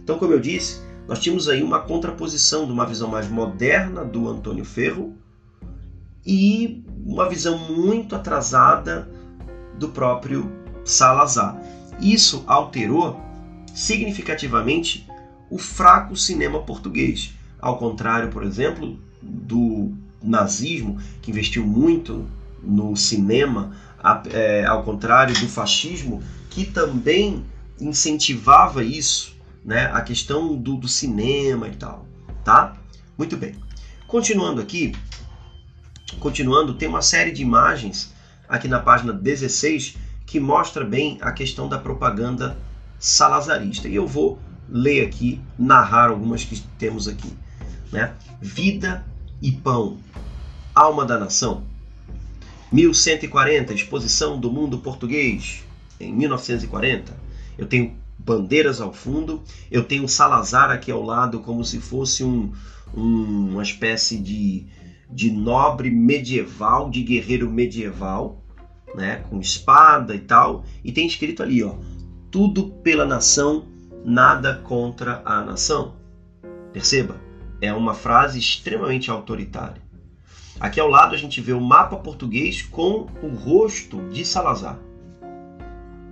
[0.03, 4.29] Então, como eu disse, nós tínhamos aí uma contraposição de uma visão mais moderna do
[4.29, 5.17] Antônio Ferro
[6.29, 9.09] e uma visão muito atrasada
[9.79, 10.51] do próprio
[10.85, 11.59] Salazar.
[11.99, 13.19] Isso alterou
[13.73, 15.07] significativamente
[15.49, 22.27] o fraco cinema português, ao contrário, por exemplo, do nazismo, que investiu muito
[22.61, 23.75] no cinema,
[24.31, 26.21] é, ao contrário do fascismo,
[26.51, 27.43] que também
[27.81, 32.05] incentivava isso, né, a questão do, do cinema e tal,
[32.43, 32.77] tá?
[33.17, 33.55] Muito bem.
[34.07, 34.93] Continuando aqui,
[36.19, 38.13] continuando, tem uma série de imagens
[38.47, 42.57] aqui na página 16 que mostra bem a questão da propaganda
[42.99, 43.87] salazarista.
[43.87, 44.39] E eu vou
[44.69, 47.33] ler aqui, narrar algumas que temos aqui.
[47.91, 48.13] Né?
[48.39, 49.03] Vida
[49.41, 49.97] e pão,
[50.75, 51.63] alma da nação.
[52.71, 55.63] 1140, exposição do mundo português,
[55.99, 57.17] em 1940.
[57.57, 59.41] Eu tenho bandeiras ao fundo,
[59.71, 62.53] eu tenho Salazar aqui ao lado como se fosse um,
[62.93, 64.67] um, uma espécie de,
[65.09, 68.43] de nobre medieval, de guerreiro medieval,
[68.93, 71.75] né, com espada e tal, e tem escrito ali, ó,
[72.29, 73.65] tudo pela nação,
[74.05, 75.95] nada contra a nação.
[76.71, 77.19] Perceba,
[77.61, 79.81] é uma frase extremamente autoritária.
[80.59, 84.77] Aqui ao lado a gente vê o mapa português com o rosto de Salazar.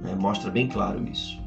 [0.02, 0.16] Né?
[0.16, 1.40] Mostra bem claro isso.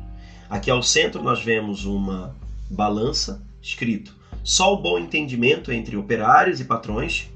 [0.49, 2.37] Aqui ao centro nós vemos uma
[2.71, 7.31] balança escrito: só o bom entendimento entre operários e patrões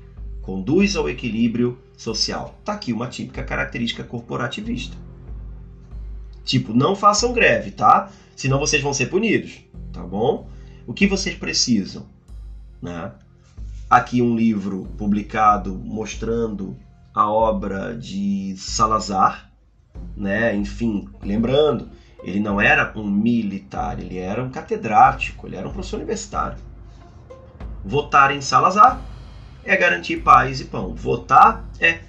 [0.45, 2.59] conduz ao equilíbrio social.
[2.65, 4.97] Tá aqui uma típica característica corporativista.
[6.45, 8.11] Tipo, não façam greve, tá?
[8.37, 9.61] Senão vocês vão ser punidos,
[9.93, 10.49] tá bom?
[10.87, 12.07] O que vocês precisam?
[12.83, 13.13] Né?
[13.89, 16.77] aqui um livro publicado mostrando
[17.15, 19.51] a obra de Salazar,
[20.17, 20.55] né?
[20.55, 21.89] Enfim, lembrando,
[22.23, 26.59] ele não era um militar, ele era um catedrático, ele era um professor universitário.
[27.85, 29.01] Votar em Salazar
[29.65, 30.95] é garantir paz e pão.
[30.95, 32.01] Votar é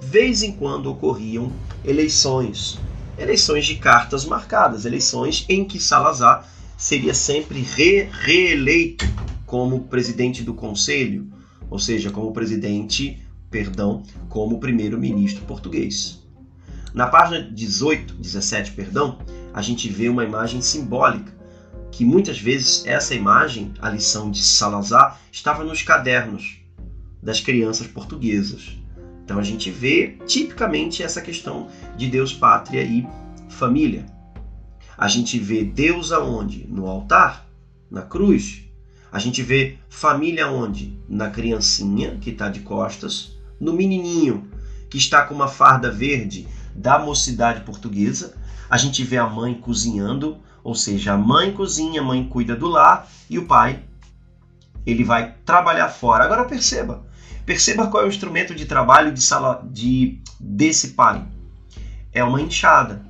[0.00, 1.52] vez em quando ocorriam
[1.84, 2.78] eleições,
[3.18, 9.06] eleições de cartas marcadas, eleições em que Salazar seria sempre re reeleito
[9.46, 11.30] como presidente do conselho,
[11.70, 16.22] ou seja, como presidente, perdão, como primeiro-ministro português.
[16.92, 19.18] Na página 18, 17, perdão,
[19.52, 21.32] a gente vê uma imagem simbólica,
[21.90, 26.63] que muitas vezes essa imagem, a lição de Salazar, estava nos cadernos
[27.24, 28.76] das crianças portuguesas.
[29.24, 33.06] Então a gente vê tipicamente essa questão de Deus, pátria e
[33.48, 34.04] família.
[34.96, 36.66] A gente vê Deus aonde?
[36.68, 37.48] No altar,
[37.90, 38.62] na cruz,
[39.10, 41.00] a gente vê família onde?
[41.08, 44.50] Na criancinha, que está de costas, no menininho,
[44.90, 48.36] que está com uma farda verde da mocidade portuguesa.
[48.68, 52.68] A gente vê a mãe cozinhando, ou seja, a mãe cozinha, a mãe cuida do
[52.68, 53.82] lar e o pai
[54.86, 56.24] ele vai trabalhar fora.
[56.24, 57.06] Agora perceba,
[57.44, 61.24] perceba qual é o instrumento de trabalho de sala de desse pai.
[62.12, 63.02] É uma enxada.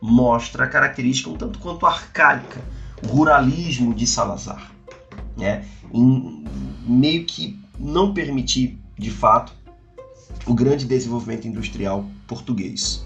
[0.00, 2.60] Mostra a característica um tanto quanto arcaica,
[3.06, 4.74] ruralismo de Salazar
[5.36, 6.44] né, em
[6.86, 9.52] meio que não permitir, de fato,
[10.46, 13.04] o grande desenvolvimento industrial português.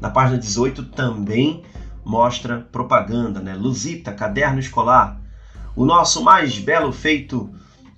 [0.00, 1.62] Na página 18 também
[2.04, 3.54] mostra propaganda, né?
[3.54, 5.20] Lusita, caderno escolar.
[5.76, 7.54] O nosso mais belo feito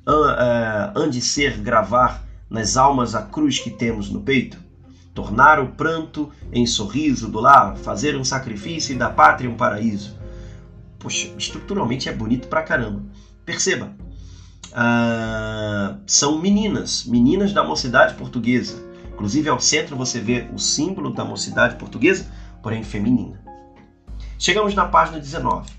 [0.06, 4.58] uh, de ser gravar nas almas a cruz que temos no peito.
[5.14, 10.18] Tornar o pranto em sorriso do lar, fazer um sacrifício e da pátria um paraíso.
[10.98, 13.02] Poxa, estruturalmente é bonito pra caramba.
[13.44, 13.92] Perceba,
[16.06, 18.82] são meninas, meninas da mocidade portuguesa.
[19.12, 22.26] Inclusive ao centro você vê o símbolo da mocidade portuguesa,
[22.62, 23.40] porém feminina.
[24.38, 25.70] Chegamos na página 19.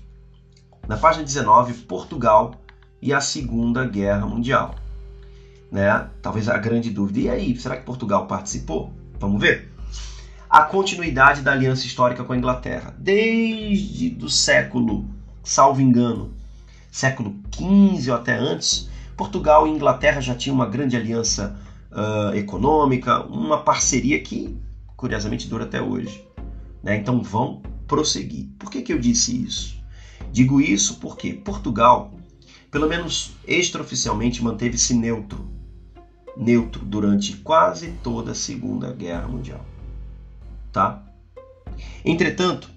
[0.88, 2.54] Na página 19, Portugal
[3.06, 4.74] e a Segunda Guerra Mundial.
[5.70, 6.08] Né?
[6.20, 7.20] Talvez a grande dúvida.
[7.20, 8.92] E aí, será que Portugal participou?
[9.20, 9.72] Vamos ver.
[10.50, 12.92] A continuidade da aliança histórica com a Inglaterra.
[12.98, 15.08] Desde do século,
[15.44, 16.34] salvo engano,
[16.90, 21.56] século XV ou até antes, Portugal e Inglaterra já tinham uma grande aliança
[21.92, 24.56] uh, econômica, uma parceria que,
[24.96, 26.26] curiosamente, dura até hoje.
[26.82, 26.96] Né?
[26.96, 28.48] Então vão prosseguir.
[28.58, 29.76] Por que, que eu disse isso?
[30.32, 32.15] Digo isso porque Portugal,
[32.70, 35.50] pelo menos extraoficialmente, manteve-se neutro.
[36.36, 39.64] Neutro durante quase toda a Segunda Guerra Mundial.
[40.72, 41.02] Tá?
[42.04, 42.70] Entretanto,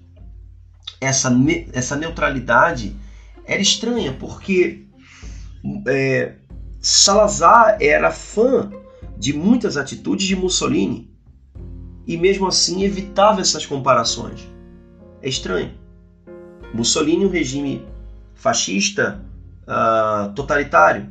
[1.00, 1.30] essa,
[1.72, 2.96] essa neutralidade
[3.44, 4.86] era estranha, porque
[5.86, 6.34] é,
[6.80, 8.70] Salazar era fã
[9.18, 11.10] de muitas atitudes de Mussolini
[12.06, 14.40] e mesmo assim evitava essas comparações.
[15.22, 15.72] É estranho.
[16.72, 17.84] Mussolini, um regime
[18.34, 19.22] fascista
[19.66, 21.08] uh, totalitário.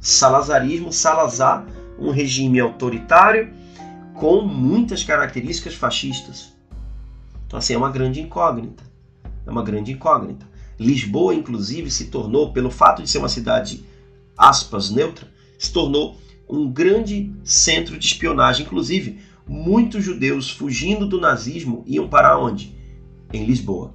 [0.00, 1.66] Salazarismo, Salazar,
[1.98, 3.52] um regime autoritário
[4.14, 6.52] com muitas características fascistas.
[7.46, 8.84] Então, assim, é uma grande incógnita.
[9.46, 10.46] É uma grande incógnita.
[10.78, 13.84] Lisboa, inclusive, se tornou, pelo fato de ser uma cidade,
[14.36, 16.16] aspas, neutra, se tornou
[16.48, 18.64] um grande centro de espionagem.
[18.64, 22.74] Inclusive, muitos judeus fugindo do nazismo iam para onde?
[23.32, 23.94] Em Lisboa.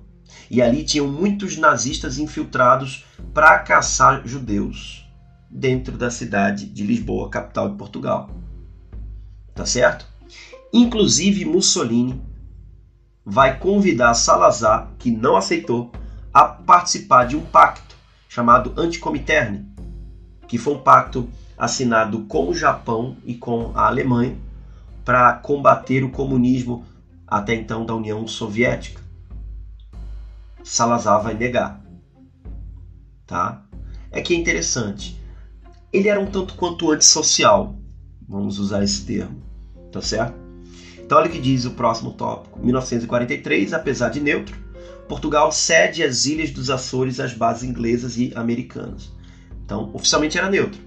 [0.50, 5.06] E ali tinham muitos nazistas infiltrados para caçar judeus
[5.50, 8.30] dentro da cidade de Lisboa, capital de Portugal.
[9.54, 10.06] Tá certo?
[10.74, 12.22] Inclusive Mussolini
[13.26, 15.92] vai convidar Salazar, que não aceitou,
[16.34, 17.96] a participar de um pacto
[18.28, 19.66] chamado Anticominterne,
[20.48, 24.38] que foi um pacto assinado com o Japão e com a Alemanha
[25.06, 26.84] para combater o comunismo
[27.26, 29.05] até então da União Soviética.
[30.66, 31.82] Salazar vai negar.
[33.26, 33.64] Tá?
[34.12, 35.22] É que é interessante.
[35.94, 37.76] Ele era um tanto quanto antissocial,
[38.28, 39.42] vamos usar esse termo,
[39.92, 40.36] tá certo?
[40.98, 42.60] Então olha o que diz o próximo tópico.
[42.60, 44.58] 1943, apesar de neutro,
[45.08, 49.14] Portugal cede as ilhas dos Açores às bases inglesas e americanas.
[49.64, 50.82] Então, oficialmente era neutro,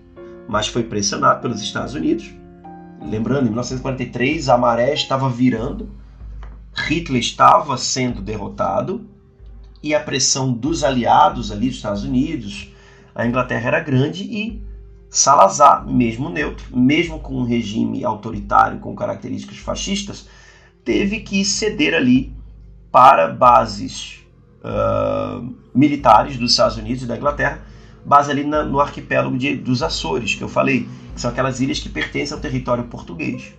[0.47, 2.31] mas foi pressionado pelos Estados Unidos
[3.01, 5.91] Lembrando, em 1943 a maré estava virando,
[6.75, 9.09] Hitler estava sendo derrotado
[9.83, 12.73] e a pressão dos aliados ali dos Estados Unidos,
[13.15, 14.63] a Inglaterra era grande e
[15.11, 20.29] Salazar, mesmo neutro, mesmo com um regime autoritário com características fascistas,
[20.85, 22.37] teve que ceder ali
[22.93, 24.19] para bases
[24.63, 27.63] uh, militares dos Estados Unidos e da Inglaterra,
[28.05, 31.79] base ali na, no arquipélago de, dos Açores, que eu falei, que são aquelas ilhas
[31.79, 33.55] que pertencem ao território português.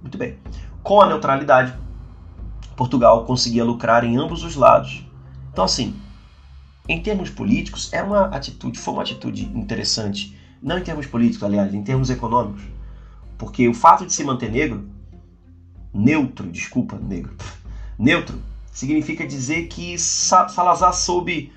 [0.00, 0.36] Muito bem.
[0.82, 1.74] Com a neutralidade,
[2.76, 5.04] Portugal conseguia lucrar em ambos os lados.
[5.52, 5.94] Então, assim,
[6.88, 10.36] em termos políticos, é uma atitude, foi uma atitude interessante.
[10.62, 12.62] Não em termos políticos, aliás, em termos econômicos.
[13.36, 14.88] Porque o fato de se manter negro,
[15.92, 17.36] neutro, desculpa, negro,
[17.98, 18.40] neutro,
[18.70, 21.52] significa dizer que Salazar soube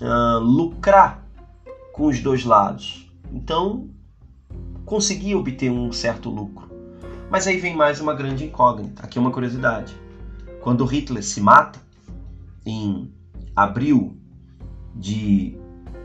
[0.00, 1.22] uh, lucrar
[1.92, 3.08] com os dois lados.
[3.32, 3.88] Então,
[4.84, 6.68] conseguia obter um certo lucro.
[7.30, 9.04] Mas aí vem mais uma grande incógnita.
[9.04, 9.94] Aqui é uma curiosidade.
[10.60, 11.78] Quando Hitler se mata,
[12.64, 13.12] em
[13.54, 14.16] abril
[14.94, 15.56] de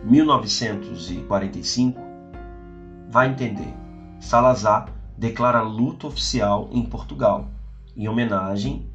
[0.03, 1.99] 1945,
[3.09, 3.73] vai entender.
[4.19, 7.49] Salazar declara luto oficial em Portugal,
[7.95, 8.89] em homenagem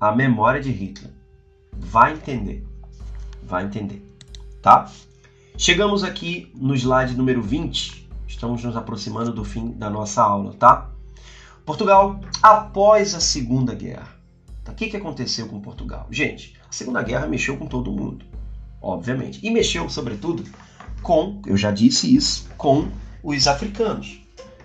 [0.00, 1.12] à memória de Hitler.
[1.72, 2.66] Vai entender.
[3.42, 4.02] Vai entender.
[4.62, 4.90] Tá?
[5.56, 10.90] Chegamos aqui no slide número 20 Estamos nos aproximando do fim da nossa aula, tá?
[11.64, 14.15] Portugal, após a Segunda Guerra.
[14.66, 14.72] Tá?
[14.72, 16.06] O que, que aconteceu com Portugal?
[16.10, 18.26] Gente, a Segunda Guerra mexeu com todo mundo,
[18.82, 19.38] obviamente.
[19.42, 20.44] E mexeu, sobretudo,
[21.02, 22.88] com, eu já disse isso, com
[23.22, 24.20] os africanos.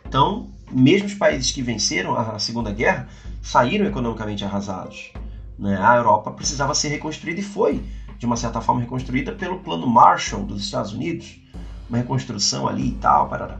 [0.07, 3.07] Então, mesmo os países que venceram a Segunda Guerra
[3.41, 5.13] saíram economicamente arrasados.
[5.57, 5.77] Né?
[5.79, 7.83] A Europa precisava ser reconstruída e foi,
[8.17, 11.39] de uma certa forma, reconstruída pelo Plano Marshall dos Estados Unidos
[11.87, 13.59] uma reconstrução ali e tal, parará.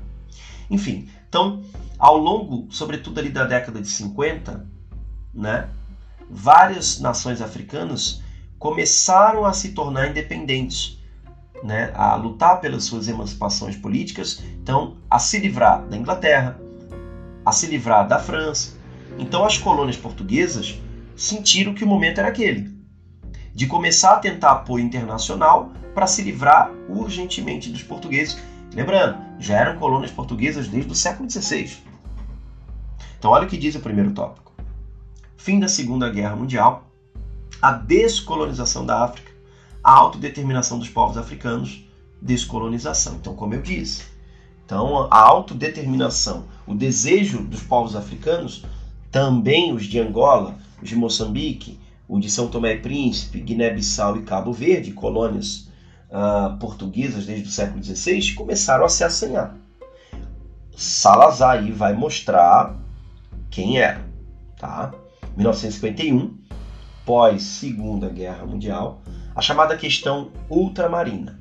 [0.69, 1.61] Enfim, então,
[1.99, 4.65] ao longo, sobretudo ali da década de 50,
[5.33, 5.69] né,
[6.31, 8.21] várias nações africanas
[8.57, 10.99] começaram a se tornar independentes,
[11.63, 16.59] né, a lutar pelas suas emancipações políticas, então a se livrar da Inglaterra,
[17.45, 18.77] a se livrar da França.
[19.19, 20.79] Então as colônias portuguesas
[21.15, 22.71] sentiram que o momento era aquele
[23.53, 28.37] de começar a tentar apoio internacional para se livrar urgentemente dos portugueses.
[28.73, 31.77] Lembrando, já eram colônias portuguesas desde o século XVI.
[33.19, 34.50] Então, olha o que diz o primeiro tópico:
[35.41, 36.87] fim da Segunda Guerra Mundial,
[37.59, 39.31] a descolonização da África,
[39.83, 41.83] a autodeterminação dos povos africanos,
[42.21, 43.15] descolonização.
[43.15, 44.03] Então, como eu disse,
[44.63, 48.63] então a autodeterminação, o desejo dos povos africanos,
[49.11, 54.21] também os de Angola, os de Moçambique, o de São Tomé e Príncipe, Guiné-Bissau e
[54.21, 55.67] Cabo Verde, colônias
[56.11, 59.55] uh, portuguesas desde o século XVI, começaram a se assanhar.
[60.77, 62.75] Salazar aí vai mostrar
[63.49, 64.05] quem era.
[64.59, 64.93] Tá?
[65.41, 66.37] 1951,
[67.03, 69.01] pós Segunda Guerra Mundial,
[69.35, 71.39] a chamada questão ultramarina.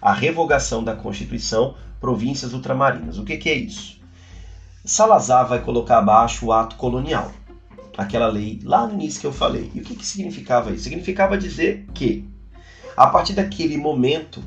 [0.00, 3.18] A revogação da Constituição Províncias Ultramarinas.
[3.18, 4.00] O que, que é isso?
[4.84, 7.32] Salazar vai colocar abaixo o ato colonial
[7.98, 9.70] aquela lei lá no início que eu falei.
[9.74, 10.84] E o que, que significava isso?
[10.84, 12.26] Significava dizer que,
[12.96, 14.42] a partir daquele momento,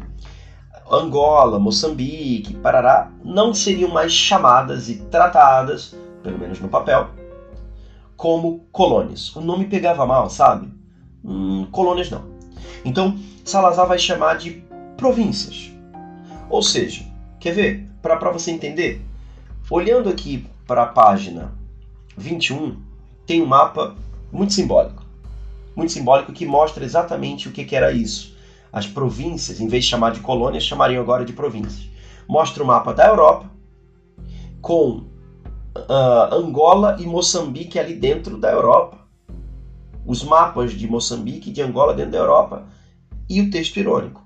[0.89, 7.09] Angola, Moçambique, Parará não seriam mais chamadas e tratadas, pelo menos no papel,
[8.15, 9.35] como colônias.
[9.35, 10.71] O nome pegava mal, sabe?
[11.23, 12.25] Hum, colônias não.
[12.83, 14.63] Então, Salazar vai chamar de
[14.97, 15.71] províncias.
[16.49, 17.03] Ou seja,
[17.39, 17.89] quer ver?
[18.01, 19.03] Para você entender,
[19.69, 21.51] olhando aqui para a página
[22.15, 22.77] 21,
[23.25, 23.95] tem um mapa
[24.31, 25.03] muito simbólico.
[25.75, 28.35] Muito simbólico que mostra exatamente o que, que era isso.
[28.71, 31.89] As províncias, em vez de chamar de colônias, chamariam agora de províncias.
[32.27, 33.49] Mostra o mapa da Europa
[34.61, 35.03] com
[35.75, 38.97] uh, Angola e Moçambique ali dentro da Europa.
[40.05, 42.63] Os mapas de Moçambique e de Angola dentro da Europa.
[43.29, 44.23] E o texto irônico.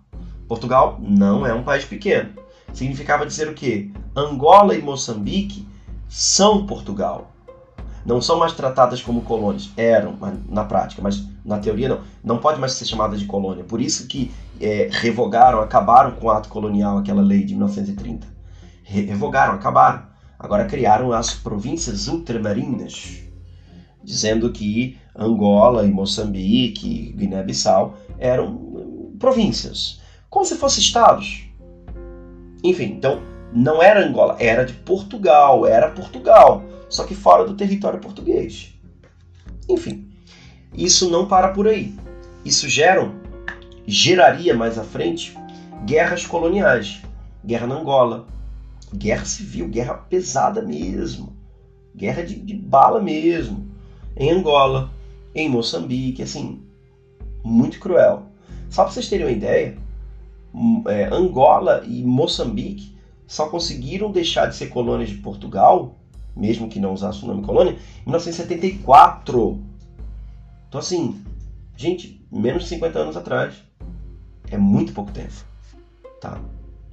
[0.47, 2.31] Portugal não é um país pequeno.
[2.73, 3.91] Significava dizer o quê?
[4.15, 5.67] Angola e Moçambique
[6.07, 7.31] são Portugal
[8.05, 9.69] não são mais tratadas como colônias.
[9.75, 11.99] Eram na prática, mas na teoria não.
[12.23, 13.63] Não pode mais ser chamada de colônia.
[13.63, 18.27] Por isso que é, revogaram, acabaram com o ato colonial, aquela lei de 1930.
[18.83, 20.08] revogaram, acabaram.
[20.39, 23.23] Agora criaram as províncias ultramarinas,
[24.01, 31.43] dizendo que Angola e Moçambique, Guiné-Bissau eram províncias, como se fossem estados.
[32.63, 33.21] Enfim, então
[33.53, 38.73] não era Angola, era de Portugal, era Portugal só que fora do território português.
[39.69, 40.09] Enfim,
[40.73, 41.93] isso não para por aí.
[42.43, 43.09] Isso gera,
[43.85, 45.37] geraria mais à frente
[45.85, 47.01] guerras coloniais,
[47.45, 48.25] guerra na Angola,
[48.93, 51.35] guerra civil, guerra pesada mesmo,
[51.95, 53.67] guerra de, de bala mesmo,
[54.15, 54.91] em Angola,
[55.33, 56.61] em Moçambique, assim,
[57.43, 58.23] muito cruel.
[58.69, 59.77] Só para vocês terem uma ideia,
[60.53, 62.95] hum, é, Angola e Moçambique
[63.27, 65.99] só conseguiram deixar de ser colônias de Portugal
[66.39, 69.61] mesmo que não usasse o nome colônia, em 1974.
[70.67, 71.21] Então, assim,
[71.75, 73.55] gente, menos de 50 anos atrás.
[74.49, 75.33] É muito pouco tempo.
[76.21, 76.39] Tá?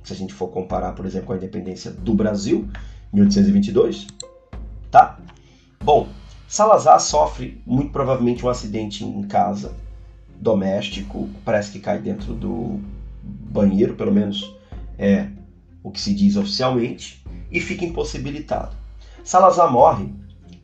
[0.07, 2.69] Se a gente for comparar, por exemplo, com a independência do Brasil,
[3.13, 4.07] 1822.
[4.89, 5.19] Tá?
[5.83, 6.07] Bom,
[6.47, 9.75] Salazar sofre muito provavelmente um acidente em casa,
[10.41, 12.81] doméstico, parece que cai dentro do
[13.25, 14.55] banheiro, pelo menos
[14.97, 15.29] é
[15.83, 18.77] o que se diz oficialmente, e fica impossibilitado.
[19.25, 20.09] Salazar morre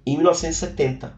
[0.07, 1.12] em 1970,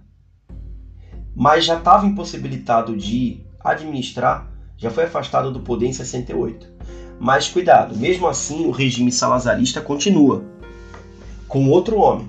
[1.36, 6.73] mas já estava impossibilitado de administrar, já foi afastado do poder em 68.
[7.18, 10.44] Mas cuidado, mesmo assim o regime salazarista continua,
[11.48, 12.28] com outro homem,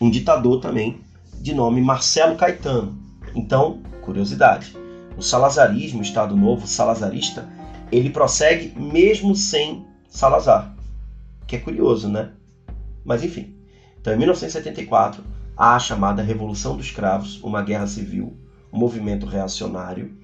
[0.00, 1.00] um ditador também,
[1.40, 2.98] de nome Marcelo Caetano.
[3.34, 4.76] Então, curiosidade,
[5.16, 7.48] o salazarismo, o Estado Novo salazarista,
[7.90, 10.74] ele prossegue mesmo sem Salazar,
[11.46, 12.30] que é curioso, né?
[13.04, 13.54] Mas enfim.
[14.00, 15.22] Então, em 1974,
[15.56, 18.36] há a chamada Revolução dos Cravos, uma guerra civil,
[18.72, 20.16] um movimento reacionário,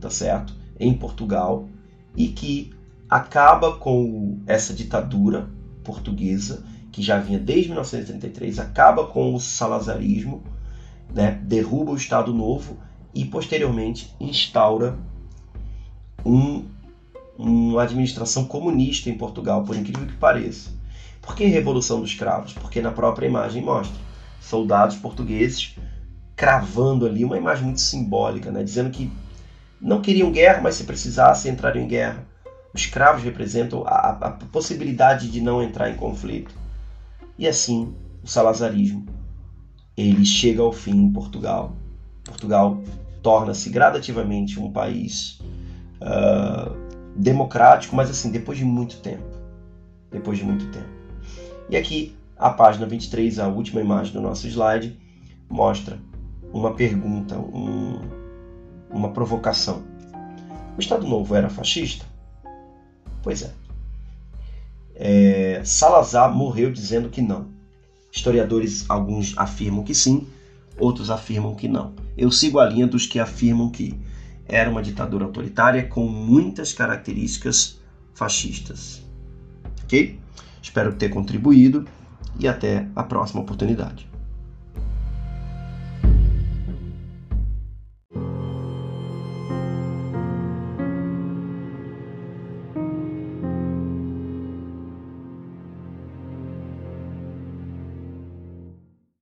[0.00, 0.54] tá certo?
[0.78, 1.68] Em Portugal,
[2.14, 2.72] e que
[3.12, 5.46] acaba com essa ditadura
[5.84, 10.42] portuguesa, que já vinha desde 1933, acaba com o salazarismo,
[11.12, 11.38] né?
[11.42, 12.78] derruba o Estado Novo
[13.14, 14.96] e, posteriormente, instaura
[16.24, 16.64] um,
[17.36, 20.70] uma administração comunista em Portugal, por incrível que pareça.
[21.20, 22.54] Por que Revolução dos Cravos?
[22.54, 23.94] Porque na própria imagem mostra
[24.40, 25.76] soldados portugueses
[26.34, 28.64] cravando ali uma imagem muito simbólica, né?
[28.64, 29.12] dizendo que
[29.78, 32.31] não queriam guerra, mas se precisasse entrariam em guerra.
[32.74, 36.54] Os cravos representam a, a possibilidade de não entrar em conflito.
[37.38, 39.06] E assim, o salazarismo
[39.96, 41.76] ele chega ao fim em Portugal
[42.24, 42.82] Portugal
[43.22, 45.40] torna-se gradativamente um país
[46.00, 46.74] uh,
[47.16, 49.24] democrático, mas assim, depois de muito tempo.
[50.10, 50.88] Depois de muito tempo.
[51.70, 54.98] E aqui, a página 23, a última imagem do nosso slide,
[55.48, 55.98] mostra
[56.52, 58.00] uma pergunta, um,
[58.90, 59.82] uma provocação.
[60.76, 62.04] O Estado Novo era fascista?
[63.22, 63.52] Pois é.
[64.94, 65.62] é.
[65.64, 67.46] Salazar morreu dizendo que não.
[68.10, 70.26] Historiadores, alguns afirmam que sim,
[70.78, 71.94] outros afirmam que não.
[72.16, 73.98] Eu sigo a linha dos que afirmam que
[74.46, 77.80] era uma ditadura autoritária com muitas características
[78.12, 79.02] fascistas.
[79.84, 80.18] Ok?
[80.60, 81.86] Espero ter contribuído
[82.38, 84.11] e até a próxima oportunidade.